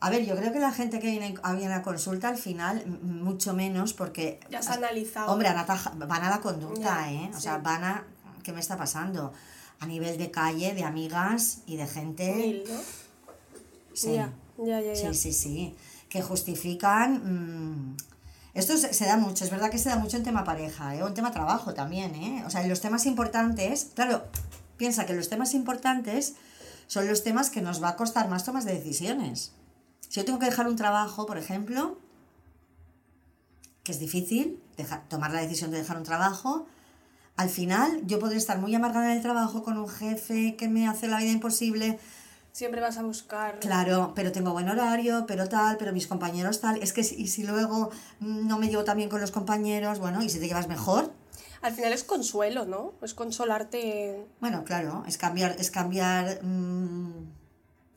[0.00, 2.84] A ver, yo creo que la gente que viene, a- viene a consulta al final,
[3.02, 4.38] mucho menos, porque...
[4.50, 5.32] Ya se ha analizado.
[5.32, 5.48] Hombre,
[5.96, 7.30] van a la conducta, Ya, ¿eh?
[7.32, 7.42] O sí.
[7.44, 8.04] sea, van a...
[8.42, 9.32] ¿Qué me está pasando?
[9.80, 12.34] A nivel de calle, de amigas y de gente...
[12.34, 12.78] Mil, ¿no?
[13.94, 14.12] Sí.
[14.12, 15.12] Ya, ya, ya, ya.
[15.12, 15.74] Sí, sí, sí.
[16.10, 17.92] Que justifican.
[17.92, 17.96] mm,
[18.52, 21.02] esto se, se da mucho, es verdad que se da mucho en tema pareja, ¿eh?
[21.02, 22.44] o en tema trabajo también, ¿eh?
[22.46, 24.22] O sea, en los temas importantes, claro,
[24.76, 26.34] piensa que los temas importantes
[26.86, 29.52] son los temas que nos va a costar más tomas de decisiones.
[30.00, 31.98] Si yo tengo que dejar un trabajo, por ejemplo,
[33.82, 36.66] que es difícil dejar, tomar la decisión de dejar un trabajo,
[37.36, 40.86] al final yo podré estar muy amargada en el trabajo con un jefe que me
[40.86, 41.98] hace la vida imposible,
[42.54, 43.58] Siempre vas a buscar.
[43.58, 46.80] Claro, pero tengo buen horario, pero tal, pero mis compañeros tal.
[46.80, 49.98] Es que si, y si luego mm, no me llevo tan bien con los compañeros,
[49.98, 51.12] bueno, y si te llevas mejor,
[51.64, 52.92] Al final es consuelo, ¿no?
[53.00, 54.26] Es consolarte.
[54.38, 57.24] bueno, claro, es cambiar, es cambiar, mm,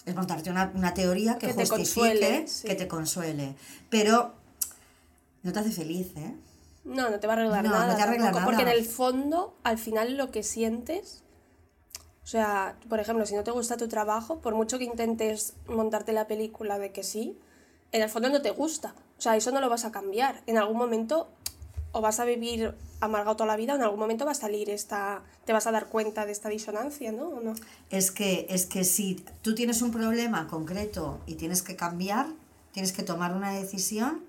[0.06, 2.65] es montarte una, una teoría que, justifique, consuele, sí.
[2.65, 3.56] que te consuele.
[3.89, 4.32] Pero
[5.43, 6.34] no te hace feliz, ¿eh?
[6.86, 7.95] No, no te va a arreglar No, no nada.
[7.97, 8.80] te arregla tampoco, Porque en nada.
[8.80, 11.25] el fondo, al final lo que sientes.
[12.23, 16.13] O sea, por ejemplo, si no te gusta tu trabajo, por mucho que intentes montarte
[16.13, 17.38] la película de que sí,
[17.91, 18.95] en el fondo no te gusta.
[19.17, 20.41] O sea, eso no lo vas a cambiar.
[20.45, 21.27] En algún momento
[21.97, 24.69] o vas a vivir amargado toda la vida o en algún momento va a salir
[24.69, 25.23] esta...
[25.45, 27.29] te vas a dar cuenta de esta disonancia, ¿no?
[27.29, 27.55] ¿O no?
[27.89, 32.27] Es que, es que si tú tienes un problema concreto y tienes que cambiar,
[32.71, 34.23] tienes que tomar una decisión,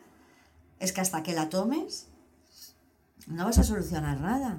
[0.80, 2.06] es que hasta que la tomes,
[3.26, 4.58] no vas a solucionar nada.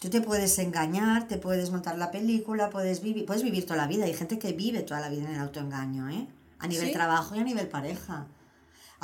[0.00, 3.86] Tú te puedes engañar, te puedes montar la película, puedes vivir, puedes vivir toda la
[3.86, 4.04] vida.
[4.04, 6.26] Hay gente que vive toda la vida en el autoengaño, ¿eh?
[6.58, 6.92] A nivel ¿Sí?
[6.92, 8.26] trabajo y a nivel pareja.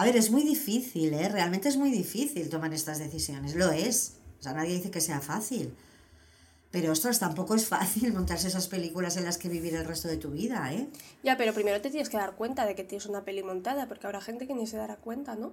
[0.00, 1.28] A ver, es muy difícil, ¿eh?
[1.28, 3.54] Realmente es muy difícil tomar estas decisiones.
[3.54, 4.14] Lo es.
[4.38, 5.74] O sea, nadie dice que sea fácil.
[6.70, 10.16] Pero, ostras, tampoco es fácil montarse esas películas en las que vivir el resto de
[10.16, 10.88] tu vida, ¿eh?
[11.22, 14.06] Ya, pero primero te tienes que dar cuenta de que tienes una peli montada, porque
[14.06, 15.52] habrá gente que ni se dará cuenta, ¿no?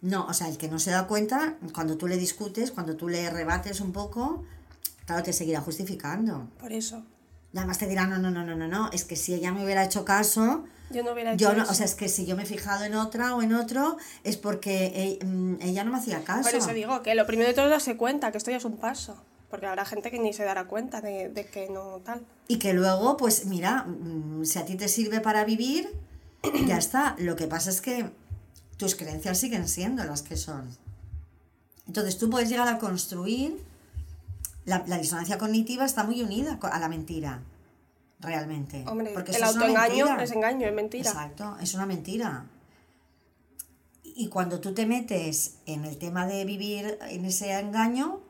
[0.00, 3.10] No, o sea, el que no se da cuenta, cuando tú le discutes, cuando tú
[3.10, 4.42] le rebates un poco,
[5.04, 6.48] claro, te seguirá justificando.
[6.58, 7.02] Por eso.
[7.56, 9.84] Además te dirá, no, no, no, no, no, no, es que si ella me hubiera
[9.84, 11.72] hecho caso, Yo no hubiera hecho no, eso.
[11.72, 14.36] o sea, es que si yo me he fijado en otra o en otro, es
[14.36, 16.50] porque mm, ella no me hacía caso.
[16.50, 18.64] Por eso digo que lo primero de todo es darse cuenta que esto ya es
[18.64, 19.16] un paso.
[19.50, 22.22] Porque habrá gente que ni se dará cuenta de, de que no tal.
[22.48, 25.88] Y que luego, pues mira, mm, si a ti te sirve para vivir,
[26.66, 27.14] ya está.
[27.18, 28.10] Lo que pasa es que
[28.76, 30.76] tus creencias siguen siendo las que son.
[31.86, 33.62] Entonces tú puedes llegar a construir,
[34.64, 37.42] la, la disonancia cognitiva está muy unida a la mentira,
[38.20, 38.84] realmente.
[38.86, 41.10] Hombre, Porque el es autoengaño es engaño, es mentira.
[41.10, 42.46] Exacto, es una mentira.
[44.02, 48.20] Y cuando tú te metes en el tema de vivir en ese engaño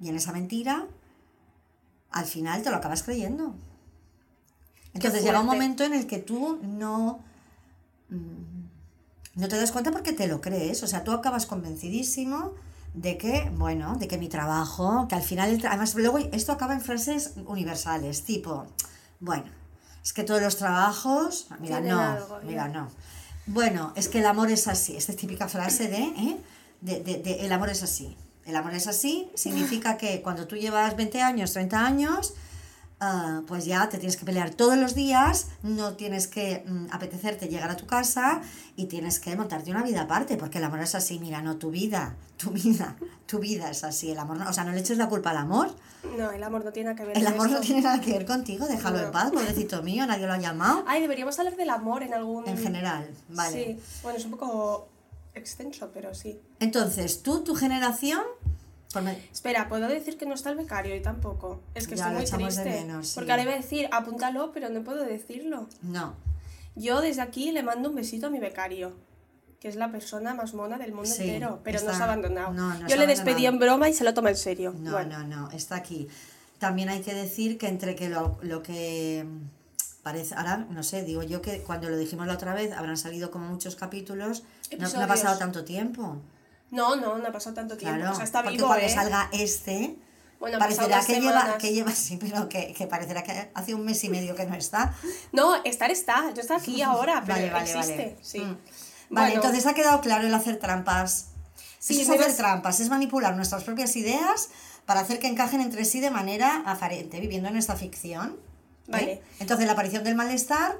[0.00, 0.86] y en esa mentira,
[2.10, 3.54] al final te lo acabas creyendo.
[4.94, 7.20] Entonces llega un momento en el que tú no,
[8.08, 10.82] mm, no te das cuenta porque te lo crees.
[10.82, 12.54] O sea, tú acabas convencidísimo
[13.00, 16.80] de que, bueno, de que mi trabajo, que al final, además luego esto acaba en
[16.80, 18.66] frases universales, tipo,
[19.20, 19.44] bueno,
[20.02, 22.88] es que todos los trabajos, mira, Tienen no, algo, mira, no.
[23.46, 26.36] Bueno, es que el amor es así, esta es típica frase de, ¿eh?
[26.80, 28.16] de, de- de el amor es así.
[28.44, 32.34] El amor es así significa que cuando tú llevas 20 años, 30 años,
[33.00, 37.48] ah, pues ya te tienes que pelear todos los días, no tienes que mm, apetecerte
[37.48, 38.40] llegar a tu casa
[38.76, 41.70] y tienes que montarte una vida aparte, porque el amor es así, mira, no tu
[41.70, 44.98] vida, tu vida, tu vida es así, el amor no, o sea, no le eches
[44.98, 45.70] la culpa al amor,
[46.16, 48.26] No, el amor no tiene nada que ver el amor no tiene nada que ver
[48.26, 52.02] contigo, déjalo en paz, pobrecito mío, nadie lo ha llamado, Ay, deberíamos hablar del amor
[52.02, 52.48] en algún...
[52.48, 53.64] en general, vale.
[53.64, 54.88] Sí, bueno, es un poco
[55.34, 56.40] extenso, pero sí.
[56.60, 58.22] Entonces, tú, tu generación,
[59.32, 61.60] Espera, ¿puedo decir que no está el becario y tampoco?
[61.74, 62.70] Es que Ya, estoy muy triste.
[62.70, 63.14] menos, sí.
[63.16, 65.68] Porque ahora iba a decir, apúntalo, pero no puedo decirlo.
[65.82, 66.14] no,
[66.74, 68.92] Yo desde aquí le mando un besito a mi becario,
[69.60, 72.52] que es la persona más mona del mundo Sí, entero, pero está- nos ha abandonado.
[72.54, 74.72] no, nos Yo le despedí en broma y se lo toma en serio.
[74.78, 76.06] No, Bueno, no, no, está aquí.
[76.60, 79.26] También hay que decir que entre que lo, lo que
[80.04, 83.30] parece, ahora no sé, digo yo que cuando lo dijimos la otra vez habrán salido
[83.32, 84.44] como muchos capítulos,
[84.78, 86.16] no, no ha pasado tanto tiempo.
[86.70, 87.96] No, no, no ha pasado tanto tiempo.
[87.98, 88.90] Claro, o sea, está porque vivo, cuando ¿eh?
[88.90, 89.96] salga este,
[90.38, 94.02] Bueno, parecerá que lleva, que lleva, sí, pero que, que parecerá que hace un mes
[94.04, 94.94] y medio que no está.
[95.32, 96.32] No, estar está.
[96.34, 97.96] Yo estoy aquí ahora, pero Vale, vale, existe.
[97.96, 98.16] vale.
[98.22, 98.38] Sí.
[98.40, 98.44] Mm.
[98.44, 98.58] Vale,
[99.30, 101.28] Bueno, entonces ha quedado claro el hacer trampas.
[101.78, 104.50] Sí, Eso es hacer vas- trampas, es manipular nuestras propias ideas
[104.84, 108.36] para hacer que encajen entre sí de manera aparente, viviendo en esta ficción.
[108.88, 108.90] ¿eh?
[108.90, 109.22] Vale.
[109.38, 110.76] Entonces la aparición del malestar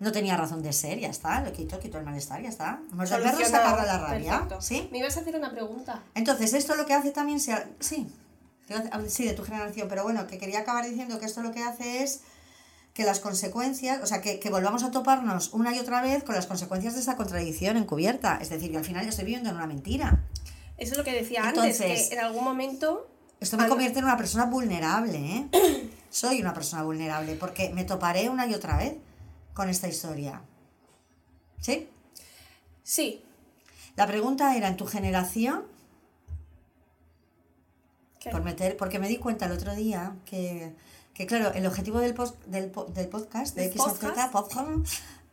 [0.00, 2.80] no tenía razón de ser, ya está, lo quito, quito el malestar, ya está.
[2.92, 4.30] Muerde el perro agarra la rabia.
[4.32, 4.60] Perfecto.
[4.60, 4.88] ¿Sí?
[4.90, 6.02] Me ibas a hacer una pregunta.
[6.14, 8.08] Entonces, esto lo que hace también, sea, sí,
[8.66, 11.26] te iba a hacer- sí, de tu generación, pero bueno, que quería acabar diciendo que
[11.26, 12.22] esto lo que hace es
[12.94, 16.34] que las consecuencias, o sea, que, que volvamos a toparnos una y otra vez con
[16.34, 18.38] las consecuencias de esa contradicción encubierta.
[18.40, 20.24] Es decir, que al final yo estoy viviendo en una mentira.
[20.76, 23.06] Eso es lo que decía Entonces- antes, que en algún momento...
[23.38, 25.18] Esto me Ah, convierte en una persona vulnerable,
[25.52, 25.90] ¿eh?
[26.10, 28.94] Soy una persona vulnerable porque me toparé una y otra vez
[29.54, 30.42] con esta historia.
[31.60, 31.88] ¿Sí?
[32.82, 33.24] Sí.
[33.96, 35.64] La pregunta era, ¿en tu generación
[38.18, 38.30] ¿Qué?
[38.30, 40.74] por meter, porque me di cuenta el otro día que,
[41.14, 44.88] que claro, el objetivo del, post, del, del podcast, de ¿Del X a Z, podcast,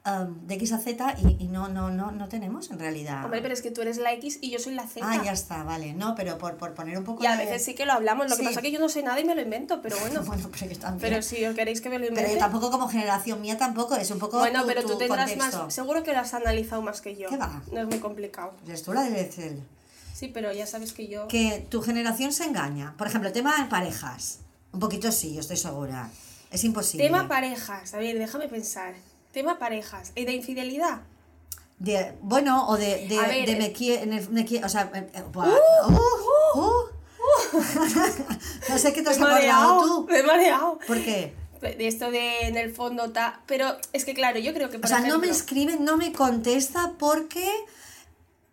[0.07, 3.25] um, de X a Z, y, y no, no, no, no tenemos en realidad.
[3.25, 5.05] Hombre, pero es que tú eres la X y yo soy la Z.
[5.07, 5.93] ah, ya está, vale.
[5.93, 8.29] No, pero por, por poner un poco Y a de- veces sí que lo hablamos.
[8.29, 8.41] Lo Sí.
[8.41, 10.23] que pasa es que yo no sé nada y me lo invento, pero bueno.
[10.23, 11.01] Bueno, pero yo también.
[11.11, 12.33] pero si os queréis que me lo Pero invente...
[12.33, 15.29] yo tampoco como generación mía tampoco, es un poco Bueno, tu- pero tu tú tendrás
[15.31, 15.63] contexto.
[15.65, 15.73] más...
[15.73, 17.27] Seguro que lo has analizado más que yo.
[17.29, 17.61] ¿Qué va?
[17.71, 18.53] No es muy complicado.
[18.65, 19.61] Pues tú la del Excel.
[20.13, 21.27] Sí, pero ya sabes que yo...
[21.27, 22.95] Que tu generación se engaña.
[22.97, 24.39] Por ejemplo, tema de parejas.
[24.71, 26.09] Un poquito sí, yo estoy segura.
[26.49, 27.05] Es imposible.
[27.05, 27.93] Tema parejas.
[27.93, 28.95] A ver, déjame pensar.
[29.37, 30.13] Tema parejas.
[30.15, 31.01] ¿Y de infidelidad?
[31.77, 34.27] De, bueno, o de, de, A ver, de eh.
[34.31, 36.85] me quiere, o sea, eh, eh, buah, uh, uh.
[38.69, 39.83] no sé qué te has mareado.
[39.83, 40.07] tú.
[40.09, 40.79] Me he mareado.
[40.87, 41.35] ¿Por qué?
[41.61, 43.43] De esto de en el fondo ta...
[43.45, 46.13] Pero es que claro, yo creo que O por sea, no me escribe, no me
[46.13, 47.47] contesta porque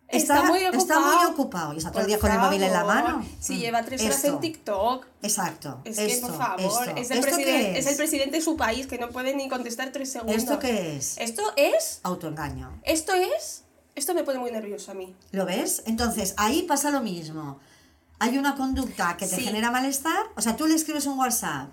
[0.07, 1.31] Está muy está muy ocupado.
[1.31, 3.25] ocupado y está todo el día con el móvil en la mano.
[3.39, 4.27] Si Mm, lleva tres horas esto.
[4.27, 5.07] en TikTok.
[5.23, 5.81] Exacto.
[5.83, 6.81] Es esto, que, por favor, esto.
[7.01, 7.87] es, el ¿Esto presidente, qué es?
[7.87, 10.35] el presidente de su país que no puede ni contestar tres segundos.
[10.37, 11.17] ¿Esto qué es?
[11.17, 12.79] Esto es, Autoengaño.
[12.83, 13.63] esto es,
[13.95, 15.15] esto me pone muy nervioso a mí.
[15.31, 15.81] ¿Lo ves?
[15.87, 17.59] Entonces, ahí pasa lo mismo.
[18.19, 19.41] Hay una conducta que te Sí.
[19.43, 20.23] genera malestar.
[20.37, 21.69] O sea, tú le escribes un WhatsApp.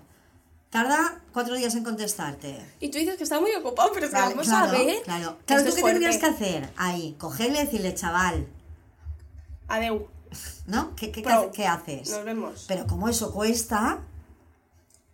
[0.73, 2.59] Tarda cuatro días en contestarte.
[2.79, 5.03] Y tú dices que está muy ocupado, pero Vale, vamos claro, a ver.
[5.03, 6.67] Claro, claro ¿tú qué tendrías que hacer?
[6.77, 8.47] Ahí, cogerle y decirle, chaval,
[9.67, 10.07] Adeu,
[10.65, 10.95] ¿no?
[10.95, 11.51] ¿Qué, qué, Pro.
[11.53, 12.09] qué haces?
[12.09, 12.65] nos vemos.
[12.67, 13.99] Pero como eso cuesta,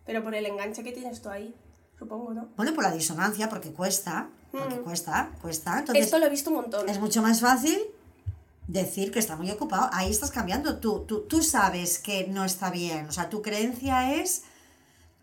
[0.06, 1.54] Pero por el enganche que tienes tú ahí,
[1.98, 2.48] supongo, ¿no?
[2.56, 4.82] bueno, por la disonancia, porque cuesta, porque Mm.
[4.82, 5.78] cuesta, cuesta.
[5.80, 6.88] Entonces, Esto lo he visto un montón.
[6.88, 7.78] es mucho más fácil
[8.66, 9.90] decir que está muy ocupado.
[9.92, 10.78] Ahí estás cambiando.
[10.78, 13.06] Tú, tú, tú sabes que no está bien.
[13.08, 14.44] O sea, tu creencia es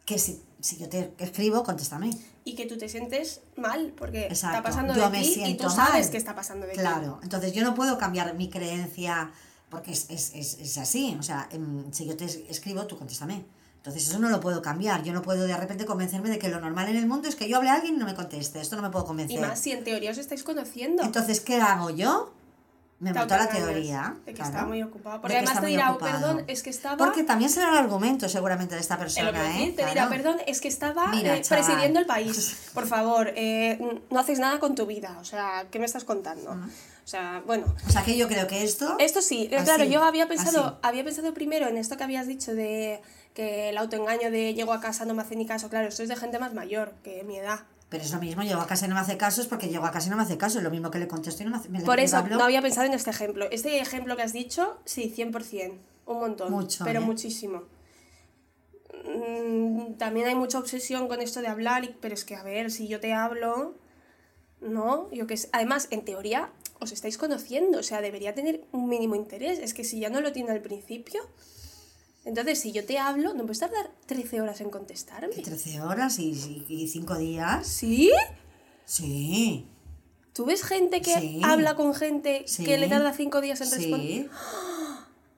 [0.08, 2.10] que si, si yo te escribo, contéstame.
[2.46, 4.58] Y que tú te sientes mal, porque Exacto.
[4.58, 6.10] está pasando yo de me ti y tú sabes mal.
[6.12, 6.74] que está pasando de.
[6.74, 7.20] Claro.
[7.22, 9.32] Entonces yo no puedo cambiar mi creencia
[9.70, 11.15] porque es, es, es, es así.
[11.20, 13.43] O sea, em, si yo te es- escribo, tú contéstame.
[13.76, 15.04] Entonces eso no lo puedo cambiar.
[15.04, 17.48] Yo no puedo de repente convencerme de que lo normal en el mundo es que
[17.50, 18.62] yo hable a alguien y no me conteste.
[18.62, 19.41] Esto no me puedo Y convencer.
[19.41, 21.04] más si en teoría os estáis conociendo.
[21.04, 22.34] Entonces, ¿qué hago yo?
[23.00, 24.16] Me monto la teoría.
[24.26, 25.22] De que claro, está muy ocupado.
[25.22, 26.12] Porque que además te dirá, "Oh, ocupado.
[26.20, 26.98] perdón, es que estaba.
[26.98, 29.68] Porque también será el argumento seguramente de esta persona, ¿eh?
[29.76, 30.10] te dirá, Claro.
[30.10, 32.70] perdón, es que estaba Mira, eh, presidiendo el país.
[32.74, 33.78] Por favor, eh,
[34.10, 35.16] no haces nada con tu vida.
[35.22, 36.52] O sea, ¿qué me estás contando?
[36.52, 37.74] O sea, bueno.
[37.88, 38.98] O sea, que yo creo que esto...
[39.00, 40.76] Esto sí, eh, Así, claro, yo había pensado, así.
[40.82, 43.02] había pensado primero en esto que habías dicho de
[43.34, 46.10] que el autoengaño de llego a casa no me hace ni caso, claro, esto es
[46.10, 47.60] de gente más mayor que mi edad.
[47.89, 49.86] Pero es lo mismo, llego a casa y no me hace caso, es porque llego
[49.86, 50.58] a casa y no me hace caso.
[50.58, 52.36] Es lo mismo que le contesto y no me hace me Por le eso, hablo.
[52.38, 53.47] no había pensado en este ejemplo.
[53.50, 55.80] Este ejemplo que has dicho, sí, 100%.
[56.06, 56.52] Un montón.
[56.52, 57.04] Mucho, Pero ¿eh?
[57.04, 57.63] muchísimo.
[59.06, 62.71] Mm, También hay mucha obsesión con esto de hablar, y- pero es que, a ver,
[62.71, 63.76] si yo te hablo,
[64.62, 65.10] ¿no?
[65.12, 65.50] Yo que sé.
[65.54, 69.60] Además, en teoría, os estáis conociendo, o sea, debería tener un mínimo interés.
[69.60, 71.21] Es que si ya no lo tiene al principio,
[72.28, 75.34] entonces si yo te hablo, ¿no puedes tardar 13 horas en contestarme?
[75.36, 77.66] Y 13 horas y, y 5 días.
[77.68, 78.12] ¿Sí?
[78.86, 79.68] Sí.
[80.34, 81.42] ¿Tú ves gente que Sí.
[81.44, 82.63] habla con gente Sí.
[82.63, 84.08] que le tarda 5 días en responder?
[84.24, 84.30] Sí.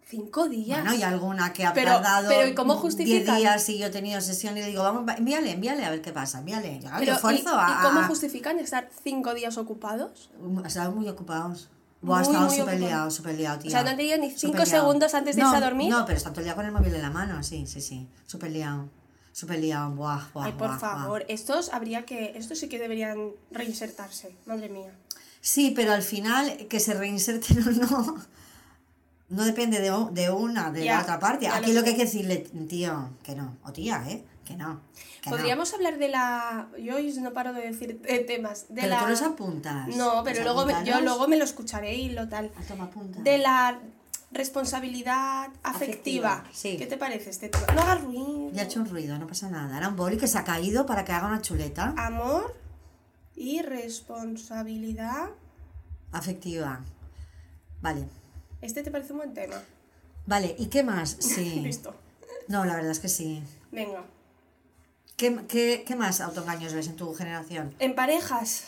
[0.05, 0.81] ¿Cinco días?
[0.83, 3.37] Bueno, y alguna que ha Pero- tardado pero ¿y cómo 10 justifican?
[3.37, 6.01] días y yo he tenido sesión y le digo, vamos, va- envíale, envíale a ver
[6.01, 6.79] qué pasa, envíale.
[6.81, 10.31] Yo, Pero, ¿y, esfuerzo a, y cómo justifican estar cinco días ocupados?
[10.65, 11.69] Estaban muy ocupados.
[12.01, 12.79] Buah, muy súper ocupados.
[12.79, 13.69] liados, súper liados, tía.
[13.69, 14.71] O sea, no han tenido ni Súper cinco liado.
[14.71, 15.89] segundos antes de irse No, a dormir.
[15.89, 18.07] No, pero está todo el día con el móvil en la mano, sí, sí, sí.
[18.25, 18.89] Súper liado.
[19.33, 20.79] Súper liado, buah, buah, Ay, por buah, buah.
[20.79, 24.91] favor, estos habría que, estos sí que deberían reinsertarse, madre mía.
[25.41, 28.15] Sí, pero al final, que se reinserten o no,
[29.29, 31.47] no depende de, de una, de Ya, la otra parte.
[31.47, 33.57] Aquí lo lo que hay que decirle, tío, que no.
[33.63, 34.23] O tía, ¿eh?
[34.49, 34.81] Que no.
[35.21, 35.35] que no.
[35.37, 36.69] Podríamos hablar de la.
[36.81, 38.65] Yo hoy no paro de decir eh, temas.
[38.69, 38.99] De Pero la...
[39.01, 39.87] tú los apuntas.
[39.95, 42.51] No, pero luego me- yo luego me lo escucharé y lo tal.
[42.57, 43.19] Ah, toma, apunta.
[43.21, 43.79] De la
[44.31, 46.33] responsabilidad afectiva.
[46.33, 46.77] Afectiva, sí.
[46.77, 47.67] ¿Qué te parece este tema?
[47.75, 48.49] No hagas ruido.
[48.53, 49.77] Ya ha hecho un ruido, no pasa nada.
[49.77, 52.55] Era un boli que se ha caído para que haga una chuleta Amor
[53.35, 55.29] y responsabilidad.
[56.11, 56.81] afectiva.
[57.81, 58.07] Vale.
[58.61, 59.61] Este te parece un buen tema.
[60.25, 61.17] Vale, ¿y qué más?
[61.19, 61.59] Sí.
[61.59, 61.93] Listo.
[62.47, 63.43] No, la verdad es que sí.
[63.71, 64.03] Venga.
[65.19, 67.75] ¿Qué, qué, qué más autoengaños ves en tu generación?
[67.79, 68.67] En parejas.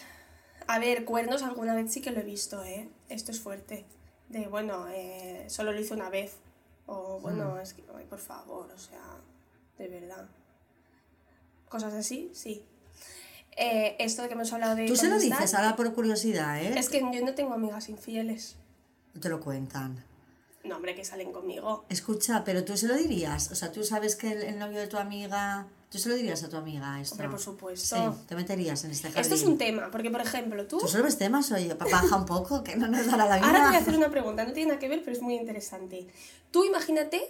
[0.68, 2.90] A ver, cuernos alguna vez sí que lo he visto, ¿eh?
[3.08, 3.86] Esto es fuerte.
[4.28, 6.34] De, bueno, eh, solo lo hice una vez.
[6.88, 7.60] O, bueno, Hmm.
[7.62, 9.00] es que, ay, por favor, o sea,
[9.78, 10.28] de verdad.
[11.70, 12.66] Cosas así, sí.
[13.56, 14.88] Eh, esto de que hemos hablado de...
[14.88, 16.78] Tú se lo dices ahora por curiosidad, ¿eh?
[16.78, 18.58] Es que yo no tengo amigas infieles.
[19.14, 20.04] No te lo cuentan.
[20.66, 21.86] No, hombre, que salen conmigo.
[21.88, 23.52] Escucha, pero tú se lo dirías.
[23.52, 25.68] O sea, tú sabes que el, el novio de tu amiga.
[25.92, 27.16] Tú se lo dirías a tu amiga esto.
[27.16, 27.96] Hombre, por supuesto.
[27.98, 29.22] Sí, te meterías en este jardín.
[29.22, 30.78] Esto es un tema, porque por ejemplo, tú...
[30.78, 33.48] Tú solo ves temas, oye, baja un poco, que no nos dará la vida.
[33.48, 35.36] Ahora te voy a hacer una pregunta, no tiene nada que ver, pero es muy
[35.36, 36.08] interesante.
[36.50, 37.30] Tú imagínate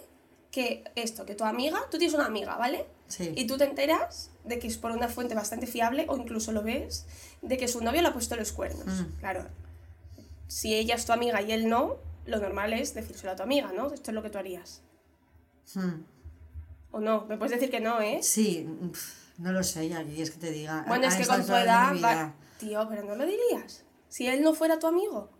[0.52, 2.86] que esto, que tu amiga, tú tienes una amiga, ¿vale?
[3.08, 3.32] Sí.
[3.34, 6.62] Y tú te enteras de que es por una fuente bastante fiable, o incluso lo
[6.62, 7.06] ves,
[7.40, 8.86] de que su novio le ha puesto los cuernos.
[8.86, 9.18] Mm.
[9.18, 9.48] Claro.
[10.46, 11.96] Si ella es tu amiga y él no,
[12.26, 13.92] lo normal es decírselo a tu amiga, ¿no?
[13.92, 14.82] Esto es lo que tú harías.
[15.74, 16.04] Hmm.
[16.92, 18.20] O no, me puedes decir que no, ¿eh?
[18.22, 18.66] Sí,
[19.38, 20.84] no lo sé, ya es que te diga.
[20.86, 21.92] Bueno, es que con tu de edad...
[22.02, 22.32] va-.
[22.58, 23.82] Tío, pero no lo dirías.
[24.08, 25.30] Si él no fuera tu amigo.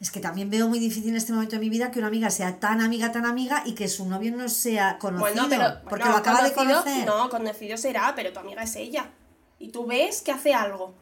[0.00, 2.30] Es que también veo muy difícil en este momento de mi vida que una amiga
[2.30, 5.30] sea tan amiga, tan amiga y que su novio no sea conocido.
[5.32, 5.80] Bueno, pero.
[5.88, 7.06] porque bueno, lo acaba de conocido- conocer.
[7.06, 9.10] No, conocido será, pero tu amiga es ella.
[9.58, 10.94] Y tú ves que hace algo.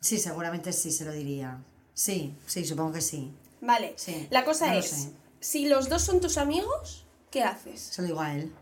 [0.00, 1.58] Sí, seguramente sí se lo diría.
[1.94, 3.32] Sí, sí, supongo que sí.
[3.60, 3.94] Vale.
[3.96, 7.80] Sí, La cosa no es: si los dos son tus amigos, ¿qué haces?
[7.80, 8.52] Se lo digo a él.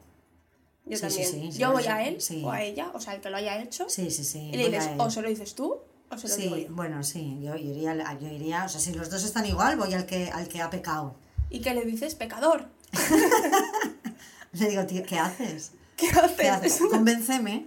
[0.87, 1.29] Yo Sí, también.
[1.31, 3.61] sí, sí, yo voy a él o a ella, o sea, el que lo haya
[3.63, 3.87] hecho.
[3.89, 4.51] Sí, sí, sí.
[4.53, 5.79] y le dices, o se lo dices tú,
[6.11, 6.75] o se lo digo Sí, yo.
[6.75, 9.93] bueno, sí, yo, yo iría, yo iría, o sea, si los dos están igual, voy
[9.93, 11.15] al que, al que ha pecado.
[11.51, 12.69] Y que le dices, pecador.
[14.53, 15.73] Le digo, tío, ¿qué haces?
[15.97, 16.37] ¿Qué haces?
[16.37, 16.81] ¿Qué haces?
[16.91, 17.67] Convénceme.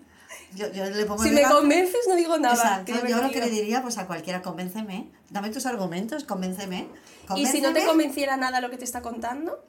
[0.55, 2.55] Yo, yo le pongo Si me convences, no digo nada.
[2.81, 5.09] Exacto, Qué yo lo que le diría pues a cualquiera, convénceme.
[5.29, 6.87] Dame tus argumentos, convénceme.
[7.35, 7.85] Y si no te convénceme.
[7.87, 9.63] convenciera nada lo que te está contando,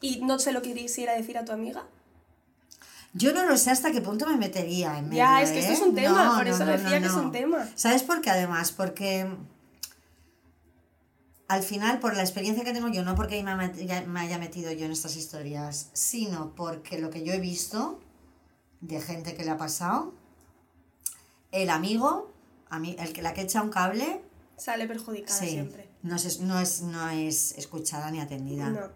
[0.00, 1.84] y no se lo quisiera decir a tu amiga,
[3.14, 5.18] Yo no lo sé hasta qué punto me metería en medio.
[5.18, 5.74] Ya, es que esto ¿eh?
[5.74, 7.66] es un tema, No, por no, eso no, decía que es un tema.
[7.74, 8.72] ¿Sabes por qué además?
[8.72, 9.26] Porque
[11.48, 14.92] al final, por la experiencia que tengo yo, no porque me haya metido yo en
[14.92, 18.00] estas historias, sino porque lo que yo he visto
[18.80, 20.12] de gente que le ha pasado,
[21.52, 22.32] el amigo,
[22.68, 24.22] a mí, el que, la que echa un cable,
[24.56, 25.88] sale perjudicada sí, siempre.
[26.02, 28.90] no es, no, es, no es escuchada ni atendida.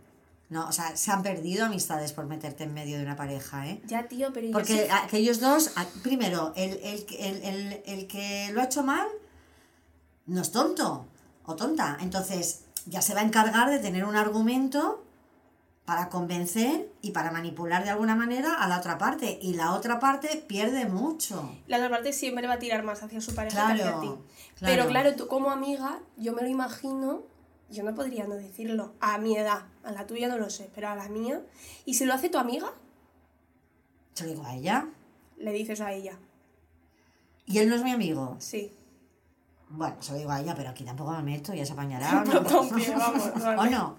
[0.50, 0.66] No.
[0.68, 3.80] O sea, se han perdido amistades por meterte en medio de una pareja, ¿eh?
[3.86, 5.70] Ya, tío, pero yo Porque sí- aquellos dos,
[6.02, 9.06] primero, el, el, el, el, el que lo ha hecho mal
[10.26, 11.06] no es tonto
[11.44, 11.96] o tonta.
[12.00, 15.04] Entonces, ya se va a encargar de tener un argumento
[15.84, 19.38] para convencer y para manipular de alguna manera a la otra parte.
[19.42, 21.56] Y la otra parte pierde mucho.
[21.66, 24.06] la otra parte siempre va a tirar más hacia su pareja que hacia Claro, ti.
[24.06, 24.24] claro.
[24.60, 27.22] Pero claro, tú como amiga, yo me lo imagino,
[27.70, 30.88] yo no podría no decirlo, a mi edad, a la tuya no lo sé, pero
[30.88, 31.40] a la mía.
[31.84, 32.72] Y si lo hace tu amiga,
[34.14, 34.88] Se lo digo a ella.
[35.38, 36.18] le dices a ella,
[37.46, 38.36] Y él no es mi amigo.
[38.38, 38.72] sí.
[39.72, 42.10] Bueno, se lo digo a ella, pero aquí tampoco me meto, ya se apañará.
[42.22, 42.30] ¿o no?
[42.30, 43.60] Planta un pie, vamos, vale.
[43.60, 43.96] ¿O no?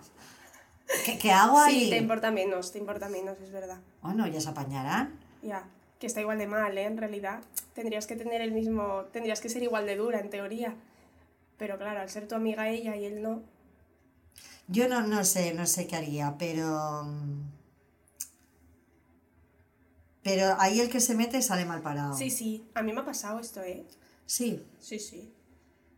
[1.06, 1.86] ¿Qué, qué hago ahí?
[1.86, 3.80] Sí, te importa menos, te importa menos, es verdad.
[4.02, 4.28] ¿O no?
[4.28, 5.18] Ya se apañarán.
[5.42, 5.64] Ya.
[5.98, 6.84] que está igual de mal, ¿eh?
[6.84, 7.40] En realidad,
[7.74, 10.76] tendrías que tener el mismo, tendrías que ser igual de dura, en teoría.
[11.58, 13.42] Pero claro, al ser tu amiga ella y él no,
[14.72, 17.06] Yo no, no sé, no sé qué haría, pero.
[20.24, 22.14] Pero ahí el que se mete sale mal parado.
[22.16, 23.86] Sí, sí, a mí me ha pasado esto, ¿eh?
[24.26, 25.34] Sí, Sí, sí.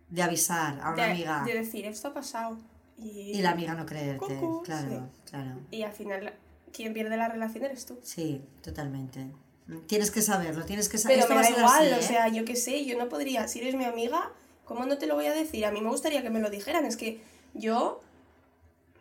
[0.09, 1.43] de avisar a una de, amiga.
[1.45, 2.57] de decir, esto ha pasado.
[2.97, 4.39] Y, Y la amiga no creerte.
[4.63, 5.30] Claro, sí.
[5.30, 5.59] claro.
[5.71, 6.34] y al final,
[6.71, 7.99] quien pierde la relación eres tú.
[8.01, 9.28] Sí, totalmente.
[9.88, 11.19] Tienes que saberlo, tienes que saber.
[11.19, 12.01] Pero Esto me da igual, así, o ¿eh?
[12.01, 14.32] sea, yo qué sé, yo no podría, si eres mi amiga,
[14.65, 15.65] ¿cómo no te lo voy a decir?
[15.65, 17.21] A mí me gustaría que me lo dijeran, es que
[17.53, 18.01] yo,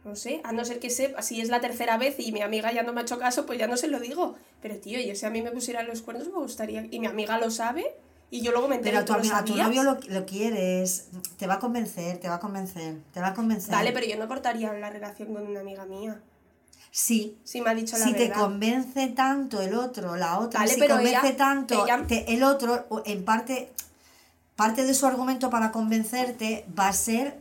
[0.04, 2.72] no sé, a no ser que sepa, si es la tercera vez y mi amiga
[2.72, 4.34] ya no me ha hecho caso, pues ya no se lo digo.
[4.60, 7.38] Pero tío, yo si a mí me pusieran los cuernos me gustaría, y mi amiga
[7.38, 7.94] lo sabe,
[8.30, 11.54] y yo luego me entero Pero tu, amiga, tu novio lo, lo quieres, te va
[11.54, 13.70] a convencer, te va a convencer, te va a convencer.
[13.70, 16.20] Vale, pero yo no cortaría la relación con una amiga mía.
[16.90, 20.74] Sí, Si me ha dicho la si te convence tanto el otro, la otra, Vale,
[20.74, 23.72] si pero convence ella- tanto ella- te- el otro, en parte,
[24.56, 27.38] parte de su argumento para convencerte va a ser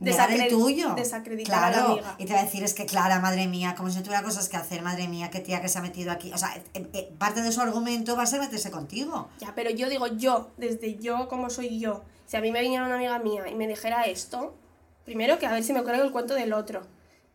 [0.00, 0.94] negar el Desacre- tuyo.
[0.94, 2.14] desacreditar a la claro, amiga.
[2.18, 4.48] y te va a decir, es que Clara, madre mía, como si no tuviera cosas
[4.48, 6.32] que hacer, madre mía, qué tía que se ha metido aquí.
[6.32, 9.28] O sea, eh, eh, parte de su argumento va a ser meterse contigo.
[9.38, 12.84] Ya, pero yo digo yo, desde yo como soy yo, si a mí me viniera
[12.86, 14.54] una amiga mía y me dijera esto,
[15.04, 16.82] primero que a ver si me creo el cuento del otro.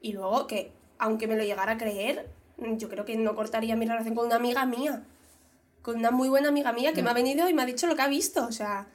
[0.02, 3.76] Y luego que, aunque me lo llegara a creer, mm, yo creo que no cortaría
[3.76, 5.04] mi relación con una amiga mía.
[5.82, 7.96] Con una muy buena amiga mía que me ha venido y me ha dicho lo
[7.96, 8.46] que ha visto.
[8.48, 8.88] O sea,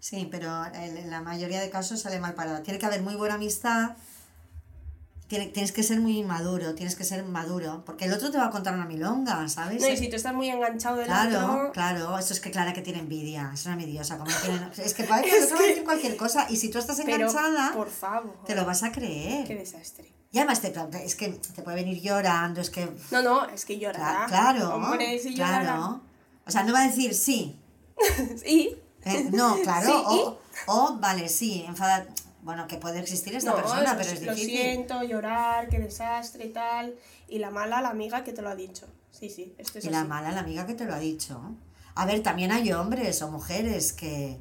[0.00, 2.62] Sí, pero en la mayoría de casos sale mal parado.
[2.62, 3.96] Tiene que haber muy buena amistad.
[5.28, 7.82] Tiene- tienes que ser muy maduro, tienes que ser maduro.
[7.84, 9.82] Porque el otro te va a contar una milonga, ¿sabes?
[9.82, 11.72] no, y si tú estás muy enganchado del Claro, otro...
[11.72, 15.48] claro, eso es que Clara que tiene envidia, es una envidiosa, como es que parece
[15.48, 18.54] que va a decir cualquier cosa y si tú estás Pero, enganchada, por favor, te
[18.54, 19.48] lo vas a creer.
[19.48, 20.12] qué desastre.
[20.30, 20.72] Y además te,
[21.04, 24.26] es que te puede venir llorando, es que No, no, es que llorará.
[24.28, 25.60] claro, Hombre, llorará.
[25.62, 26.00] claro.
[26.46, 27.58] O sea, no va a decir sí,
[28.44, 28.76] Sí,
[29.06, 32.06] eh, no, claro, Sí, o, o vale, sí, enfada,
[32.42, 34.56] bueno, que puede existir esta no, persona, eso pero es lo difícil.
[34.58, 36.94] siento, llorar, qué desastre y tal.
[37.28, 38.86] Y la mala, la amiga que te lo ha dicho.
[39.10, 41.40] Sí, sí, esto es Y la mala, la amiga que te lo ha dicho.
[41.94, 44.38] A ver, también hay hombres o mujeres que,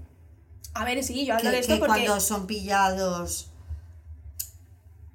[0.74, 2.04] A ver, sí, yo hablo que, de esto que porque...
[2.06, 3.50] cuando son pillados.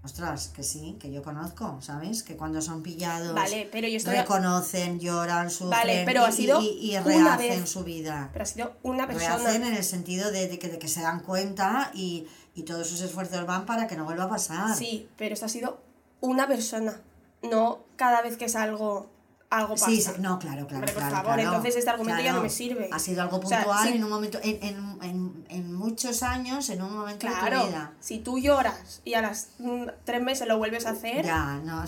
[0.03, 2.23] Ostras, que sí, que yo conozco, ¿sabes?
[2.23, 4.17] Que cuando son pillados Vale, pero yo estoy...
[4.17, 8.31] reconocen, lloran, sufren Vale, pero ha y, sido y, y rehacen su vida.
[8.33, 9.37] Pero ha sido una persona...
[9.37, 12.89] Rehacen en el sentido de, de que, de que se dan cuenta y, y todos
[12.89, 14.75] sus esfuerzos van para que no vuelva a pasar.
[14.75, 15.83] Sí, pero esto ha sido
[16.23, 16.99] una persona.
[17.43, 19.11] No cada vez que salgo,
[19.51, 19.87] algo pasa.
[19.87, 20.79] Sí, sí, no, claro, claro.
[20.79, 22.37] Hombre, por claro, favor, claro, entonces este argumento ya claro.
[22.39, 22.89] no me sirve.
[22.93, 23.95] Ha sido algo O sea, puntual sí.
[23.97, 27.67] en un momento, en, en, en, en muchos años, en un momento de tu Claro,
[27.67, 27.93] vida.
[28.01, 31.85] si tú lloras y a las mm, tres meses lo vuelves a hacer Ya, no,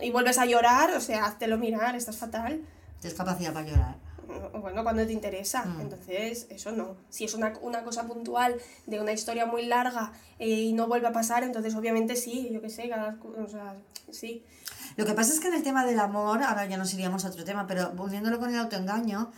[0.00, 2.60] y vuelves a llorar, o sea, háztelo mirar, estás fatal.
[3.00, 3.96] tienes capacidad para llorar.
[4.58, 5.64] Bueno, cuando te interesa.
[5.66, 5.80] Mm.
[5.82, 6.96] Entonces, eso no.
[7.10, 8.56] Si es una, una cosa puntual
[8.86, 12.62] de una historia muy larga eh, y no vuelve a pasar, entonces obviamente sí, yo
[12.62, 13.74] qué sé, cada, o sea,
[14.10, 14.42] sí.
[14.96, 17.28] Lo que pasa es que en el tema del amor, ahora ya nos iríamos a
[17.28, 19.30] otro tema, pero uniéndolo con el autoengaño,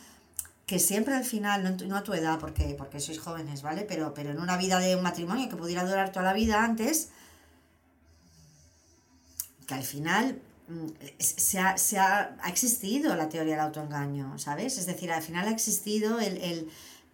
[0.67, 3.83] que siempre al final, no, no a tu edad, porque, porque sois jóvenes, ¿vale?
[3.83, 7.11] Pero, pero en una vida de un matrimonio que pudiera durar toda la vida antes,
[9.67, 10.87] que al final mm,
[11.19, 14.79] se ha, se ha, ha existido la teoría del autoengaño, ¿sabes?
[14.79, 16.71] Es decir, al final ha existido el, el,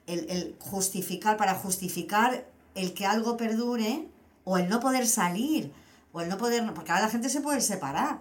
[0.07, 4.07] el, el justificar, para justificar el que algo perdure
[4.45, 5.73] o el no poder salir
[6.13, 8.19] o el no poder, porque ahora la gente se puede separar.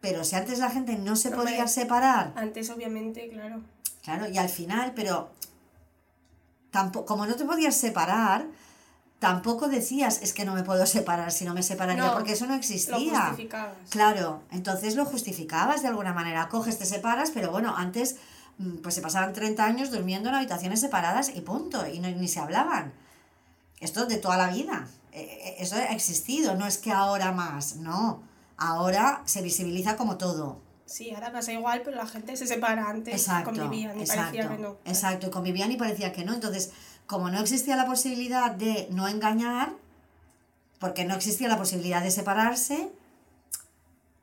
[0.00, 3.60] Pero si antes la gente no se podía separar, Antes, obviamente, claro.
[4.02, 5.30] claro, y al final, pero
[6.70, 8.46] tampoco, como no te podías separar,
[9.18, 12.46] tampoco decías, es que no me puedo separar si no me separaría, No, porque eso
[12.46, 13.20] no Lo existía.
[13.20, 13.74] justificabas.
[13.90, 16.48] Claro, entonces lo justificabas de alguna manera.
[16.48, 18.16] Coges, te separas, pero bueno, antes
[18.56, 22.28] mm, pues se pasaban 30 años durmiendo en habitaciones separadas y punto, y no, ni
[22.28, 22.94] se hablaban.
[23.80, 24.86] Esto de toda la vida.
[25.12, 28.22] Eh, eh, Eso ha existido, no es que ahora más, no.
[28.56, 30.60] Ahora se visibiliza como todo.
[30.86, 33.14] Sí, ahora pasa igual, pero la gente se separa antes.
[33.14, 34.76] Exacto, convivían y exacto, parecía que no.
[34.84, 36.34] exacto, y convivían y parecía que no.
[36.34, 36.72] Entonces,
[37.06, 39.72] como no existía la posibilidad de no engañar,
[40.80, 42.90] porque no existía la posibilidad de separarse,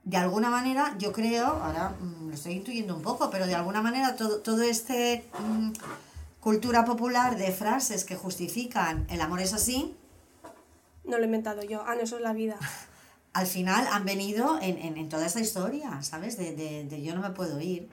[0.03, 3.81] de alguna manera, yo creo, ahora mm, lo estoy intuyendo un poco, pero de alguna
[3.81, 5.71] manera todo, todo este mm,
[6.39, 9.95] cultura popular de frases que justifican el amor es así,
[11.07, 11.83] No lo he inventado yo.
[11.87, 12.57] Ah, no, eso es la vida.
[13.33, 16.37] al final han venido en, en, en toda esta historia, ¿sabes?
[16.37, 17.89] De, de, de yo no me puedo ir.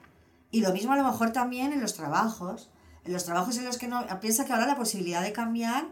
[0.51, 2.69] Y lo mismo a lo mejor también en los trabajos.
[3.03, 4.05] En los trabajos en los que no...
[4.19, 5.85] Piensa que ahora la posibilidad de cambiar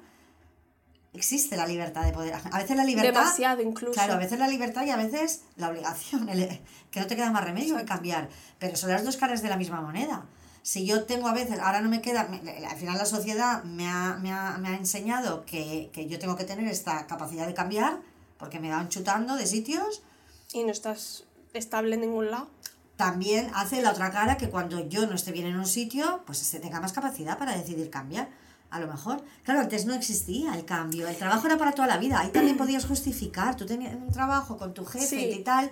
[1.13, 2.33] existe la libertad de poder.
[2.51, 3.13] A veces la libertad.
[3.13, 3.93] Demasiado incluso.
[3.93, 6.59] Claro, a veces la libertad y a veces la obligación, el-
[6.91, 8.29] que no te queda más remedio que cambiar.
[8.59, 10.25] Pero son las dos caras de la misma moneda.
[10.63, 13.87] Si yo tengo a veces, ahora no me queda, me- al final la sociedad me
[13.87, 17.53] ha, me ha, me ha enseñado que, que yo tengo que tener esta capacidad de
[17.53, 17.99] cambiar,
[18.39, 20.01] porque me van chutando de sitios,
[20.53, 22.47] Y no estás estable en ningún lado.
[22.95, 26.37] también hace la otra cara que cuando yo no esté bien en un sitio, pues
[26.39, 28.29] se tenga más capacidad para decidir cambiar.
[28.69, 29.23] A lo mejor.
[29.43, 31.07] Claro, antes no existía el cambio.
[31.07, 32.19] El trabajo era para toda la vida.
[32.19, 33.55] Ahí también podías justificar.
[33.55, 35.29] Tú tenías un trabajo con tu jefe Sí.
[35.31, 35.71] y tal.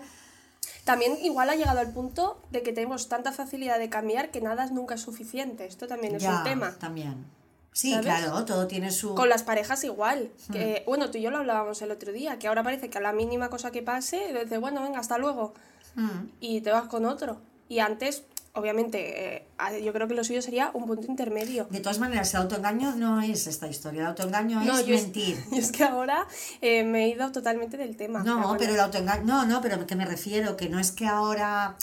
[0.84, 4.66] También igual ha llegado al punto de que tenemos tanta facilidad de cambiar que nada
[4.68, 5.66] nunca es suficiente.
[5.66, 6.76] Esto también es ya, un tema.
[6.80, 7.26] También.
[7.74, 8.06] Sí, ¿Sabes?
[8.06, 9.16] claro, todo tiene su.
[9.16, 10.32] Con las parejas igual.
[10.48, 10.54] Hmm.
[10.54, 13.02] Que, bueno, tú y yo lo hablábamos el otro día, que ahora parece que a
[13.02, 15.54] la mínima cosa que pase, dices, bueno, venga, hasta luego.
[15.96, 16.30] Mm.
[16.40, 17.42] Y te vas con otro.
[17.70, 18.24] Y antes,
[18.54, 21.66] obviamente, eh, a- yo creo que lo suyo sería un punto intermedio.
[21.70, 24.02] De todas maneras, el autoengaño no es esta historia.
[24.02, 25.44] El autoengaño No, es yo es- mentir.
[25.52, 26.28] Y es que ahora
[26.62, 28.24] eh, me he ido totalmente del tema.
[28.24, 28.56] No, bueno.
[28.60, 29.24] pero el autoengaño.
[29.26, 31.76] No, no, pero que me refiero, que no es que ahora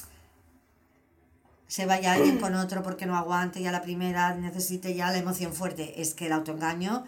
[1.66, 5.52] se vaya alguien con otro porque no aguante ya la primera, necesite ya la emoción
[5.52, 6.00] fuerte.
[6.00, 7.04] Es que el autoengaño.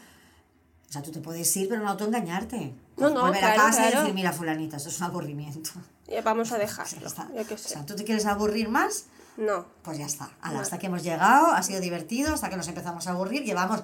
[0.89, 2.75] O sea, tú te puedes ir, pero no autoengañarte.
[2.97, 4.01] No, no, Volver a claro, casa y claro.
[4.01, 5.71] decir, mira, fulanita, esto es un aburrimiento.
[6.09, 7.07] Ya vamos a dejarlo.
[7.07, 7.29] está.
[7.33, 9.05] Yo O sea, tú te quieres aburrir más,
[9.37, 9.65] No.
[9.83, 10.25] pues ya está.
[10.41, 10.59] Ala, Vale.
[10.61, 13.45] Hasta que hemos llegado, ha sido divertido, hasta que nos empezamos a aburrir.
[13.45, 13.83] Llevamos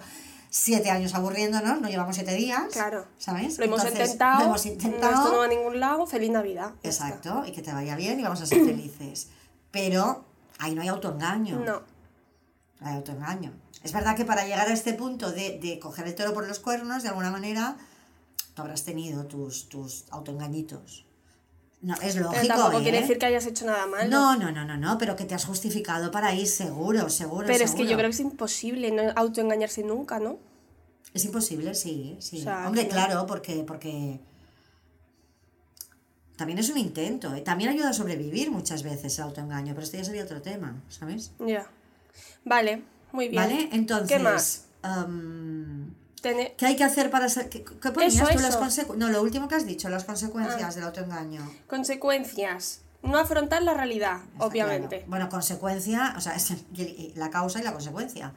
[0.51, 2.67] siete años aburriéndonos, no llevamos siete días.
[2.73, 3.07] Claro.
[3.19, 3.59] ¿Sabes?
[3.59, 4.39] Lo hemos Entonces, intentado.
[4.41, 5.15] Lo hemos intentado.
[5.15, 6.07] Esto no va a ningún lado.
[6.07, 6.73] Feliz Navidad.
[6.83, 9.29] Exacto, y que te vaya bien y vamos a ser felices.
[9.71, 10.25] Pero
[10.59, 11.59] ahí no hay autoengaño.
[11.61, 11.83] No.
[12.81, 13.53] No hay autoengaño.
[13.83, 16.59] Es verdad que para llegar a este punto de, de coger el toro por los
[16.59, 17.77] cuernos, de alguna manera,
[18.55, 21.06] tú habrás tenido tus, tus autoengañitos.
[21.83, 22.35] No, es lógico.
[22.43, 22.83] Pero tampoco ¿eh?
[22.83, 24.11] quiere decir que hayas hecho nada malo.
[24.11, 27.47] No, no, no, no, no, pero que te has justificado para ir seguro, seguro.
[27.47, 30.39] Pero es que yo creo que es imposible no autoengañarse nunca, ¿no?
[31.13, 32.41] Es imposible, sí, sí.
[32.41, 34.21] O sea, Hombre, claro, porque, porque
[36.37, 37.35] también es un intento.
[37.35, 37.41] ¿eh?
[37.41, 41.33] También ayuda a sobrevivir muchas veces el autoengaño, pero esto ya sería otro tema, ¿sabes?
[41.39, 41.67] Ya.
[42.45, 43.43] Vale, muy bien.
[43.43, 43.69] ¿Vale?
[43.73, 44.67] Entonces, ¿Qué más?
[44.83, 45.95] am,
[46.57, 47.49] ¿qué hay que hacer para ser...
[47.49, 48.59] ¿Qué, qué ponías Eso, tú las eso.
[48.63, 48.67] Ah.
[48.67, 51.41] consecu- No, lo último que has dicho, las consecuencias del autoengaño.
[51.67, 52.81] Consecuencias.
[53.03, 54.97] No afrontar la realidad, Está obviamente.
[54.97, 55.11] claro.
[55.11, 56.53] Bueno, consecuencia, o sea, es
[57.17, 58.33] la causa y la consecuencia.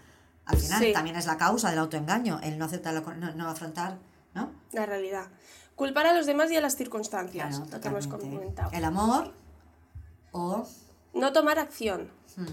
[0.46, 0.94] Al final Sí.
[0.94, 3.98] también es la causa del autoengaño, el no aceptar, lo no, no afrontar,
[4.36, 4.52] ¿no?
[4.72, 5.28] La realidad.
[5.76, 8.70] Culpar a los demás y a las circunstancias, Claro, lo que hemos comentado.
[8.74, 9.34] El amor
[10.32, 10.68] o
[11.14, 12.12] No tomar acción.
[12.36, 12.46] hmm,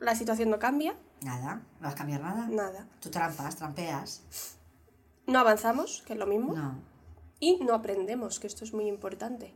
[0.00, 2.46] La situación no cambia, nada, no vas a cambiar nada.
[2.48, 2.86] nada.
[3.00, 4.22] Tú trampas, trampeas.
[5.26, 6.54] No avanzamos, que es lo mismo.
[6.54, 6.74] No,
[7.40, 9.52] Y no aprendemos, que esto es muy importante.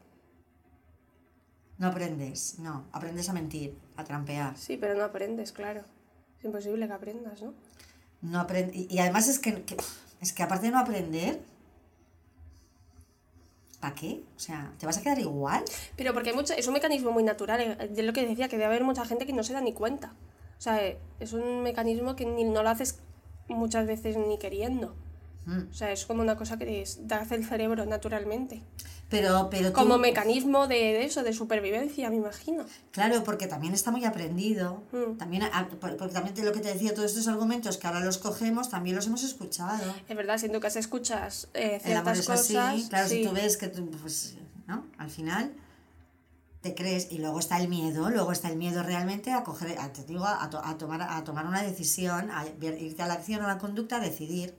[1.79, 4.57] no aprendes, no, aprendes a mentir, a trampear.
[4.57, 5.83] Sí, pero no aprendes, claro.
[6.39, 7.55] Es imposible que aprendas, ¿no?
[8.21, 9.77] No aprend- y, y además es que, que-
[10.21, 11.43] es que aparte de no aprender,
[13.81, 14.23] ¿para qué?
[14.37, 15.65] O sea, ¿te vas a quedar igual?
[15.97, 17.61] Pero porque hay mucho, es un mecanismo muy natural.
[17.61, 19.73] eh, Yo lo que decía, que debe haber mucha gente que no se da ni
[19.73, 20.13] cuenta.
[20.63, 20.81] O sea,
[21.19, 23.01] es un mecanismo que ni, no lo haces
[23.49, 24.95] muchas veces ni queriendo.
[25.45, 25.63] Mm.
[25.69, 28.63] O sea, es como una cosa que te hace el cerebro naturalmente.
[29.09, 32.65] Pero, pero tú- Como mecanismo de, de eso, de supervivencia, me imagino.
[32.93, 34.85] Claro, porque también está muy aprendido.
[34.93, 35.17] Mm.
[35.19, 38.19] También, a- por- porque también lo que te decía, todos estos argumentos que ahora los
[38.19, 39.83] cogemos, también los hemos escuchado.
[40.09, 42.75] Es verdad, siento que se escuchas eh, El amor ciertas es cosas.
[42.75, 43.17] así, claro, sí.
[43.17, 44.37] si tú ves que tú, pues,
[44.69, 44.87] ¿no?
[44.97, 45.53] Al final
[46.63, 49.93] te crees y luego está el miedo, luego está el miedo realmente a coger, a,
[49.93, 53.41] te digo, a, to- a tomar, a tomar una decisión, a irte a la acción
[53.43, 54.55] o a la conducta, a decidir,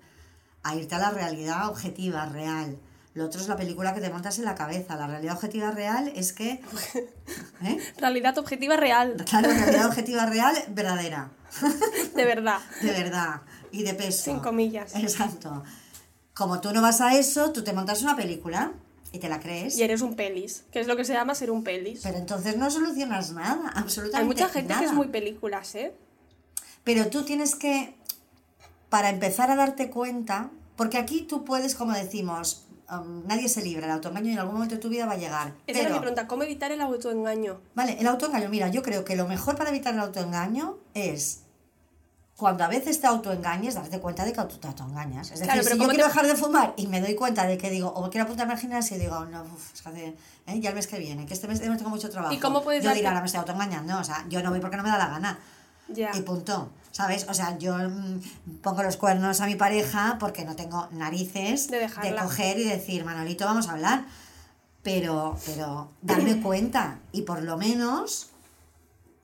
[0.63, 2.77] a irte a la realidad objetiva, real.
[3.13, 4.95] Lo otro es la película que te montas en la cabeza.
[4.95, 6.61] La realidad objetiva real es que...
[7.63, 7.77] ¿eh?
[7.97, 11.29] Realidad objetiva real, Claro, la realidad objetiva real, verdadera,
[12.15, 12.59] de verdad.
[12.81, 13.41] de verdad
[13.71, 14.23] y de peso.
[14.25, 14.95] Sin comillas.
[14.95, 15.63] Exacto.
[16.33, 18.71] Como tú no vas a eso, tú te montas una película
[19.13, 19.77] y te la crees.
[19.77, 22.01] Y eres un pelis, que es lo que se llama ser un pelis.
[22.01, 25.93] Pero entonces no solucionas nada, absolutamente Hay mucha gente que es muy películas, ¿eh?
[26.83, 27.95] Pero tú tienes que,
[28.89, 33.85] para empezar a darte cuenta, porque aquí tú puedes, como decimos, um, nadie se libra,
[33.85, 35.53] el autoengaño en algún momento de tu vida va a llegar.
[35.67, 37.61] Esa Pero, mi pregunta, ¿cómo evitar el autoengaño?
[37.75, 41.42] vale, el autoengaño, mira, yo creo que lo mejor para evitar el autoengaño es
[42.35, 45.27] cuando a veces te autoengañes, darte cuenta de que te autoengañas.
[45.27, 47.15] Es decir, Claro, pero si yo ¿cómo quiero te- dejar de fumar y me doy
[47.15, 49.89] cuenta de que digo, o quiero apuntarme al gimnasio y digo, no, uf, es que
[49.89, 50.15] hace-
[50.47, 50.59] ¿eh?
[50.59, 52.33] ya el mes que viene, que este mes no tengo mucho trabajo.
[52.33, 54.59] ¿Y cómo puedes Yo darte- diré, ahora me estoy autoengañando, o sea, yo no voy
[54.59, 55.39] porque no me da la gana.
[55.89, 56.11] Ya.
[56.15, 56.69] Y punto.
[56.91, 57.25] ¿Sabes?
[57.29, 58.19] O sea, yo mm,
[58.61, 62.23] pongo los cuernos a mi pareja porque no tengo narices De dejarla.
[62.23, 64.05] coger y decir, Manolito, vamos a hablar.
[64.81, 68.29] Pero, pero darme cuenta y por lo menos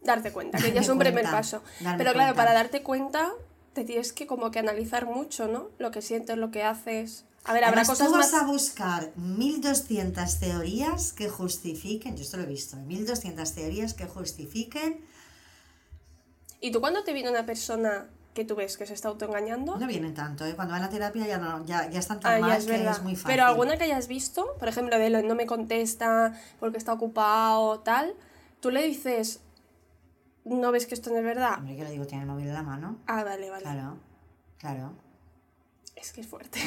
[0.01, 1.61] Darte cuenta, que ya es un primer paso.
[1.79, 2.33] Pero claro, cuenta.
[2.35, 3.29] para darte cuenta
[3.73, 5.69] te tienes que como que analizar mucho, ¿no?
[5.77, 7.25] Lo que sientes, lo que haces.
[7.45, 8.41] A ver, habrá Además, cosas tú vas más...
[8.41, 15.01] a buscar 1200 teorías que justifiquen, yo esto lo he visto, 1200 teorías que justifiquen,
[16.61, 19.77] ¿Y tú cuando te viene una persona que tú ves que se está autoengañando?
[19.77, 20.55] no vienen tanto, ¿eh?
[20.55, 22.91] cuando van a terapia ya, no, ya, ya están tan Ah, mal es que verdad.
[22.97, 23.27] es muy fácil.
[23.27, 27.79] Pero alguna que hayas visto, por ejemplo, de lo no me contesta porque está ocupado,
[27.79, 28.13] tal,
[28.59, 29.39] tú le dices,
[30.45, 31.59] no ves que esto no es verdad.
[31.59, 32.97] Hombre, que le digo, tiene el móvil en la mano.
[33.07, 33.63] Ah, vale, vale.
[33.63, 33.97] Claro,
[34.57, 34.93] claro.
[35.95, 36.59] Es que es fuerte.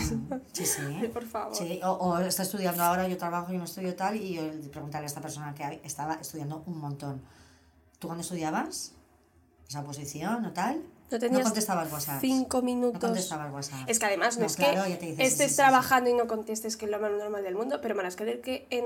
[0.53, 0.83] Sí, sí.
[1.01, 1.57] Ay, por favor.
[1.57, 5.07] Sí, o, o está estudiando ahora, yo trabajo y no estudio tal, y yo preguntarle
[5.07, 7.23] a esta persona que estaba estudiando un montón.
[7.99, 8.93] ¿Tú cuando estudiabas?
[9.69, 10.83] ¿Esa oposición o tal?
[11.11, 12.21] No tenías contestabas WhatsApp.
[12.21, 13.01] cinco No minutos.
[13.01, 13.89] contestabas WhatsApp.
[13.89, 16.15] Es que además no, No, es claro, que dices, sí, estés sí, sí, trabajando y
[16.15, 18.85] no contestes, que es lo más normal del mundo, pero me las que en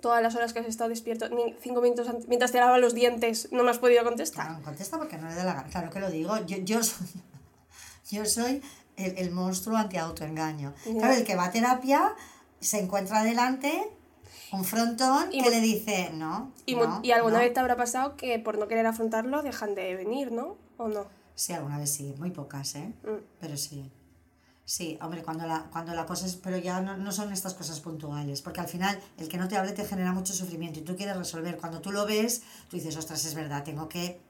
[0.00, 2.94] todas las horas que has estado despierto, ni cinco minutos antes, mientras te lavas los
[2.94, 4.46] dientes, no me has podido contestar.
[4.46, 5.68] Claro, contesta porque no le da la gana.
[5.68, 6.36] Claro que lo digo.
[6.46, 7.06] Yo, yo soy,
[8.10, 8.62] yo soy
[8.96, 10.74] el, el monstruo anti-autoengaño.
[10.86, 10.92] Ya.
[10.92, 12.14] Claro, el que va a terapia
[12.60, 13.90] se encuentra delante
[14.52, 16.52] un frontón Y que le dice no.
[16.66, 17.40] Y, no, y alguna no".
[17.40, 20.56] vez te habrá pasado que por no querer afrontarlo dejan de venir, ¿no?
[20.76, 21.06] ¿O no?
[21.34, 22.92] Sí, alguna vez sí, muy pocas, ¿eh?
[23.04, 23.24] Mm.
[23.40, 23.90] Pero sí.
[24.70, 26.36] Sí, hombre, cuando la, cuando la cosa es.
[26.36, 29.56] Pero ya no, no son estas cosas puntuales, porque al final el que no te
[29.56, 31.56] hable te genera mucho sufrimiento y tú quieres resolver.
[31.56, 34.20] Cuando tú lo ves, tú dices, ostras, es verdad, tengo que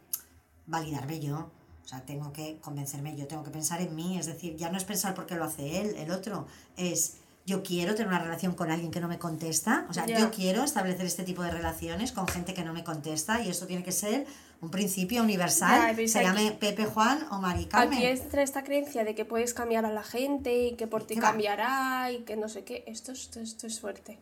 [0.64, 1.51] validarme yo.
[1.84, 4.18] O sea, tengo que convencerme yo, tengo que pensar en mí.
[4.18, 6.47] Es decir, ya no es pensar porque lo hace él, el otro.
[6.78, 9.84] Es yo quiero tener una relación con alguien que no me contesta.
[9.91, 13.43] O sea, yo quiero establecer este tipo de relaciones con gente que no me contesta
[13.43, 14.26] y esto tiene que ser
[14.61, 15.88] un principio universal.
[15.90, 17.98] Ya, pero se aquí- llame Pepe Juan o Mari Carmen.
[17.98, 21.16] Aquí entra esta creencia de que puedes cambiar a la gente y que por ti
[21.16, 22.84] cambiará y que no sé qué.
[22.86, 24.18] Esto, es- esto, esto es fuerte.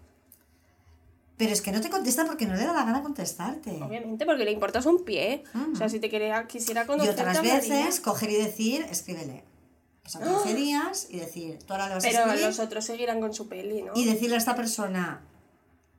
[1.36, 3.70] Pero es que no te contesta porque no le da la gana contestarte.
[3.82, 5.44] Obviamente, porque le importas un pie.
[5.72, 7.12] O sea, si te quería, quisiera Y conocer.
[7.12, 9.44] otras veces coger y decir, escríbele.
[10.02, 13.20] Pasan 15 días y decir, tú ahora le vas a Pero escribir los otros seguirán
[13.20, 13.92] con su peli, ¿no?
[13.94, 15.20] y decirle a esta persona,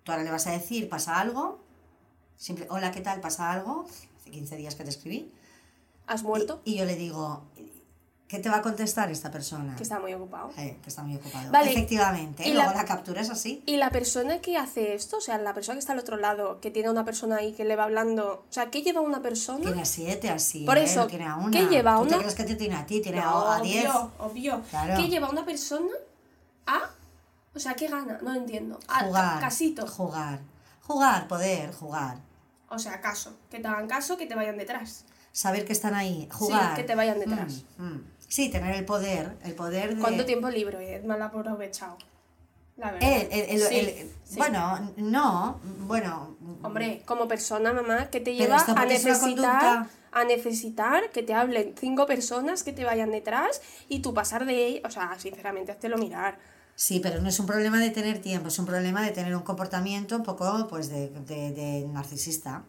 [0.04, 1.60] tú ahora le vas a decir, pasa algo,
[2.36, 3.22] simple, hola, ¿qué tal?
[3.22, 3.86] ¿Pasa algo?
[4.30, 5.32] Hace 15 días que te escribí.
[6.06, 6.62] ¿Has muerto?
[6.64, 7.44] Y yo le digo,
[8.28, 9.76] ¿qué te va a contestar esta persona?
[9.76, 10.52] Que está muy ocupado.
[10.58, 11.52] Eh, que está muy ocupado.
[11.52, 11.72] Vale.
[11.72, 12.86] Efectivamente, Y luego la- la...
[12.86, 13.64] captura es así.
[13.66, 16.60] Y la persona que hace esto, o sea, la persona que está al otro lado,
[16.62, 19.22] que tiene a una persona ahí que le va hablando, o sea, ¿qué lleva una
[19.22, 19.62] persona?
[19.66, 20.64] Tiene a siete así.
[20.66, 20.84] Por ¿eh?
[20.84, 21.52] eso, No tiene a una.
[21.52, 22.18] ¿qué lleva ¿Tú te una?
[22.20, 23.02] crees que te tiene a ti?
[23.02, 23.86] Tiene No, a diez.
[23.90, 24.62] obvio, obvio.
[24.70, 24.96] Claro.
[25.02, 25.90] ¿Qué lleva una persona
[26.68, 26.90] a,
[27.56, 28.20] o sea, qué gana?
[28.22, 28.80] No entiendo.
[28.88, 29.36] Jugar.
[29.36, 29.88] ca- casito.
[29.88, 30.40] Jugar.
[30.86, 32.18] Jugar, poder, jugar.
[32.70, 33.38] O sea, caso.
[33.50, 35.06] Que te hagan caso, que te vayan detrás.
[35.32, 36.28] Saber que están ahí.
[36.32, 36.76] Jugar.
[36.76, 37.64] que te vayan detrás.
[37.78, 38.04] Mm, mm.
[38.28, 39.38] Sí, tener el poder.
[39.44, 40.02] El poder de.
[40.02, 40.96] ¿Cuánto tiempo libre?
[40.96, 41.98] Es mal aprovechado.
[42.78, 43.10] La verdad.
[43.12, 44.38] El, el- el- Sí, el- sí.
[44.38, 45.60] Bueno, no.
[45.82, 46.38] Bueno.
[46.64, 52.06] Hombre, como persona, mamá, que te lleva a necesitar, a necesitar que te hablen cinco
[52.06, 56.38] personas que te vayan detrás y tú pasar de ello, o sea, sinceramente, háztelo mirar.
[56.82, 59.42] Sí, pero no es un problema de tener tiempo, es un problema de tener un
[59.44, 62.64] comportamiento un poco pues de, de- de narcisista.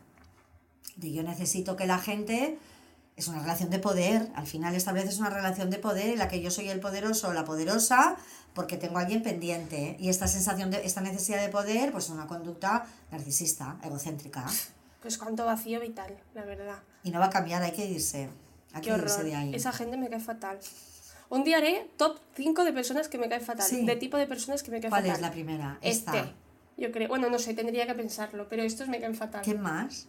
[0.96, 2.58] De yo necesito que la gente
[3.16, 4.28] es una relación de poder.
[4.34, 7.32] Al final estableces una relación de poder en la que yo soy el poderoso o
[7.32, 8.16] la poderosa
[8.52, 9.96] porque tengo a alguien pendiente.
[10.00, 14.44] Y esta sensación de, esta necesidad de poder, pues es una conducta narcisista, egocéntrica.
[15.02, 16.80] Pues cuánto vacío vital, la verdad.
[17.04, 18.28] Y no va a cambiar, hay que irse.
[18.72, 19.24] Hay Qué que irse horror.
[19.26, 19.54] de ahí.
[19.54, 20.58] Esa gente me cae fatal.
[21.30, 23.66] Un día haré top 5 de personas que me caen fatal.
[23.66, 23.86] Sí.
[23.86, 25.16] De tipo de personas que me caen ¿Cuál fatal.
[25.16, 25.78] es la primera?
[25.80, 26.18] Este.
[26.18, 26.34] Esta.
[26.76, 29.42] Yo creo, bueno, no sé, tendría que pensarlo, pero estos me caen fatal.
[29.42, 30.08] ¿Qué más?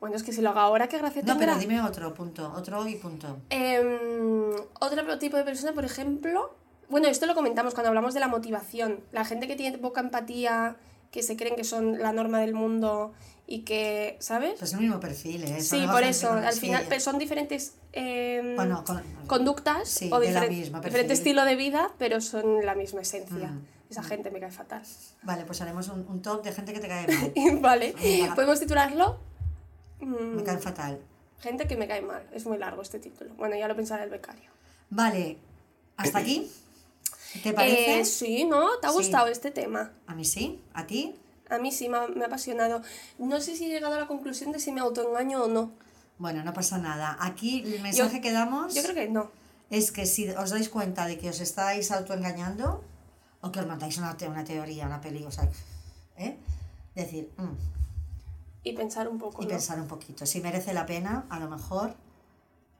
[0.00, 2.86] Bueno, es que si lo hago ahora, qué gracia No, pero dime otro punto, otro
[2.86, 3.40] y punto.
[3.50, 4.50] Em,
[4.80, 6.54] otro tipo de persona, por ejemplo,
[6.88, 9.00] bueno, esto lo comentamos cuando hablamos de la motivación.
[9.12, 10.76] La gente que tiene poca empatía,
[11.10, 13.12] que se creen que son la norma del mundo
[13.50, 14.56] y que, ¿sabes?
[14.58, 15.62] Pues es el mismo perfil, ¿eh?
[15.62, 16.60] Son sí, por eso, al sí.
[16.60, 21.90] final son diferentes em, Bueno, con- conductas Sí, o diferen- misma, diferente estilo de vida,
[21.98, 23.48] pero son la misma esencia.
[23.48, 24.82] Mm, Esa gente me cae fatal.
[25.22, 27.32] Vale, pues haremos un, un top de gente que te cae mal.
[27.62, 27.94] vale,
[28.34, 29.18] podemos titularlo
[30.00, 30.98] mm, Me cae fatal.
[31.40, 32.22] Gente que me cae mal.
[32.34, 33.32] Es muy largo este título.
[33.36, 34.50] Bueno, ya lo pensará el becario.
[34.90, 35.38] Vale,
[35.96, 36.50] ¿hasta aquí?
[37.42, 38.00] ¿Te parece?
[38.00, 38.76] Eh, sí, ¿no?
[38.80, 38.96] ¿Te ha Sí.
[38.96, 39.90] gustado este tema?
[40.06, 41.14] A mí sí, a ti.
[41.50, 42.82] A mí sí, me ha, me ha apasionado.
[43.18, 45.72] No sé si he llegado a la conclusión de si me autoengaño o no.
[46.18, 47.16] Bueno, no pasa nada.
[47.20, 49.30] Aquí el mensaje que damos Yo creo que no.
[49.70, 52.82] es que si os dais cuenta de que os estáis autoengañando
[53.40, 55.48] o que os mandáis una, te- una teoría, una peli, o sea,
[56.16, 56.36] ¿eh?
[56.96, 57.54] decir, mm,
[58.64, 59.42] Y pensar un poco.
[59.42, 59.50] y ¿no?
[59.50, 60.26] pensar un poquito.
[60.26, 61.94] Si merece la pena, a lo mejor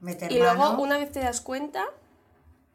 [0.01, 1.85] meter Y luego, una vez te das cuenta,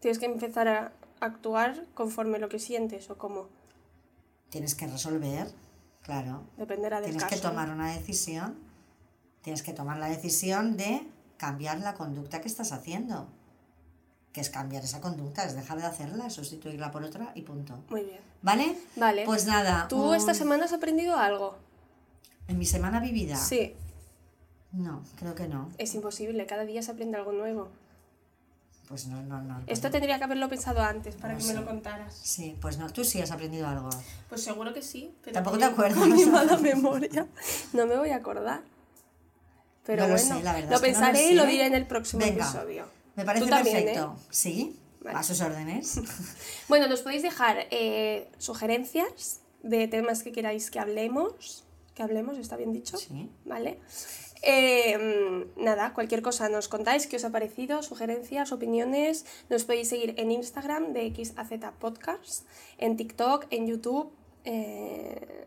[0.00, 3.48] tienes que empezar a actuar conforme lo que sientes o como.
[4.48, 5.48] Tienes que resolver,
[6.04, 6.44] claro.
[6.56, 7.34] Dependerá del Tienes caso.
[7.34, 8.56] que tomar una decisión.
[9.42, 11.02] Tienes que tomar la decisión de
[11.36, 13.26] cambiar la conducta que estás haciendo.
[14.32, 17.78] que es cambiar esa conducta, es dejar de hacerla, sustituirla por otra y punto.
[17.88, 18.18] Muy bien.
[18.42, 18.76] ¿Vale?
[18.96, 19.24] Vale.
[19.24, 19.86] Pues nada.
[19.86, 21.54] ¿Tú un- esta semana has aprendido algo?
[22.48, 23.36] ¿En mi semana vivida?
[23.36, 23.74] Sí.
[24.72, 25.68] No, creo que no.
[25.78, 27.68] Es imposible, cada día se aprende algo nuevo.
[28.88, 29.62] Pues no, no, no.
[29.66, 32.14] Esto tendría que haberlo pensado antes para No que me lo contaras.
[32.22, 33.88] Sí, pues no, tú sí has aprendido algo.
[34.28, 35.14] Pues seguro que sí.
[35.22, 35.98] Pero Tampoco te acuerdas.
[35.98, 37.26] Con mi mala memoria.
[37.72, 38.60] No me voy a acordar.
[39.86, 41.46] Pero No lo bueno, sé, la verdad lo es que no lo pensaré y lo
[41.46, 42.44] diré en el próximo Venga.
[42.44, 42.86] episodio.
[43.16, 44.16] Me parece Tú también, perfecto.
[44.18, 44.26] ¿eh?
[44.30, 44.80] ¿Sí?
[45.02, 45.18] Vale.
[45.18, 46.00] A sus órdenes.
[46.68, 51.64] Bueno, nos podéis dejar eh, sugerencias de temas que queráis que hablemos.
[51.94, 52.96] Que hablemos, ¿está bien dicho?
[52.98, 53.30] Sí.
[53.44, 53.78] ¿Vale?
[54.46, 54.98] Eh,
[55.56, 59.24] mm, nada, cualquier cosa nos contáis, qué os ha parecido, sugerencias, opiniones.
[59.48, 64.12] Nos podéis seguir en Instagram de XAZ Podcast, en TikTok, en YouTube
[64.44, 65.46] eh,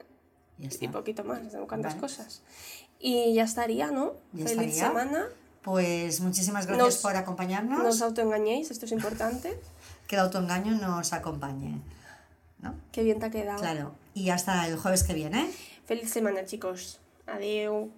[0.58, 2.02] y poquito más, cuántas Vale.
[2.02, 2.42] cosas.
[3.00, 4.14] Y ya estaría, ¿no?
[4.34, 4.88] Ya Feliz estaría.
[4.88, 5.26] semana.
[5.62, 7.80] Pues muchísimas gracias Nos- por acompañarnos.
[7.84, 9.60] No os autoengañéis, esto es importante.
[10.08, 11.82] Que el autoengaño nos acompañe.
[12.60, 12.74] ¿No?
[12.92, 13.60] Qué bien te ha quedado.
[13.60, 13.94] Claro.
[14.16, 15.52] Y hasta el jueves que viene.
[15.86, 17.00] Feliz semana, chicos.
[17.28, 17.90] Adiós.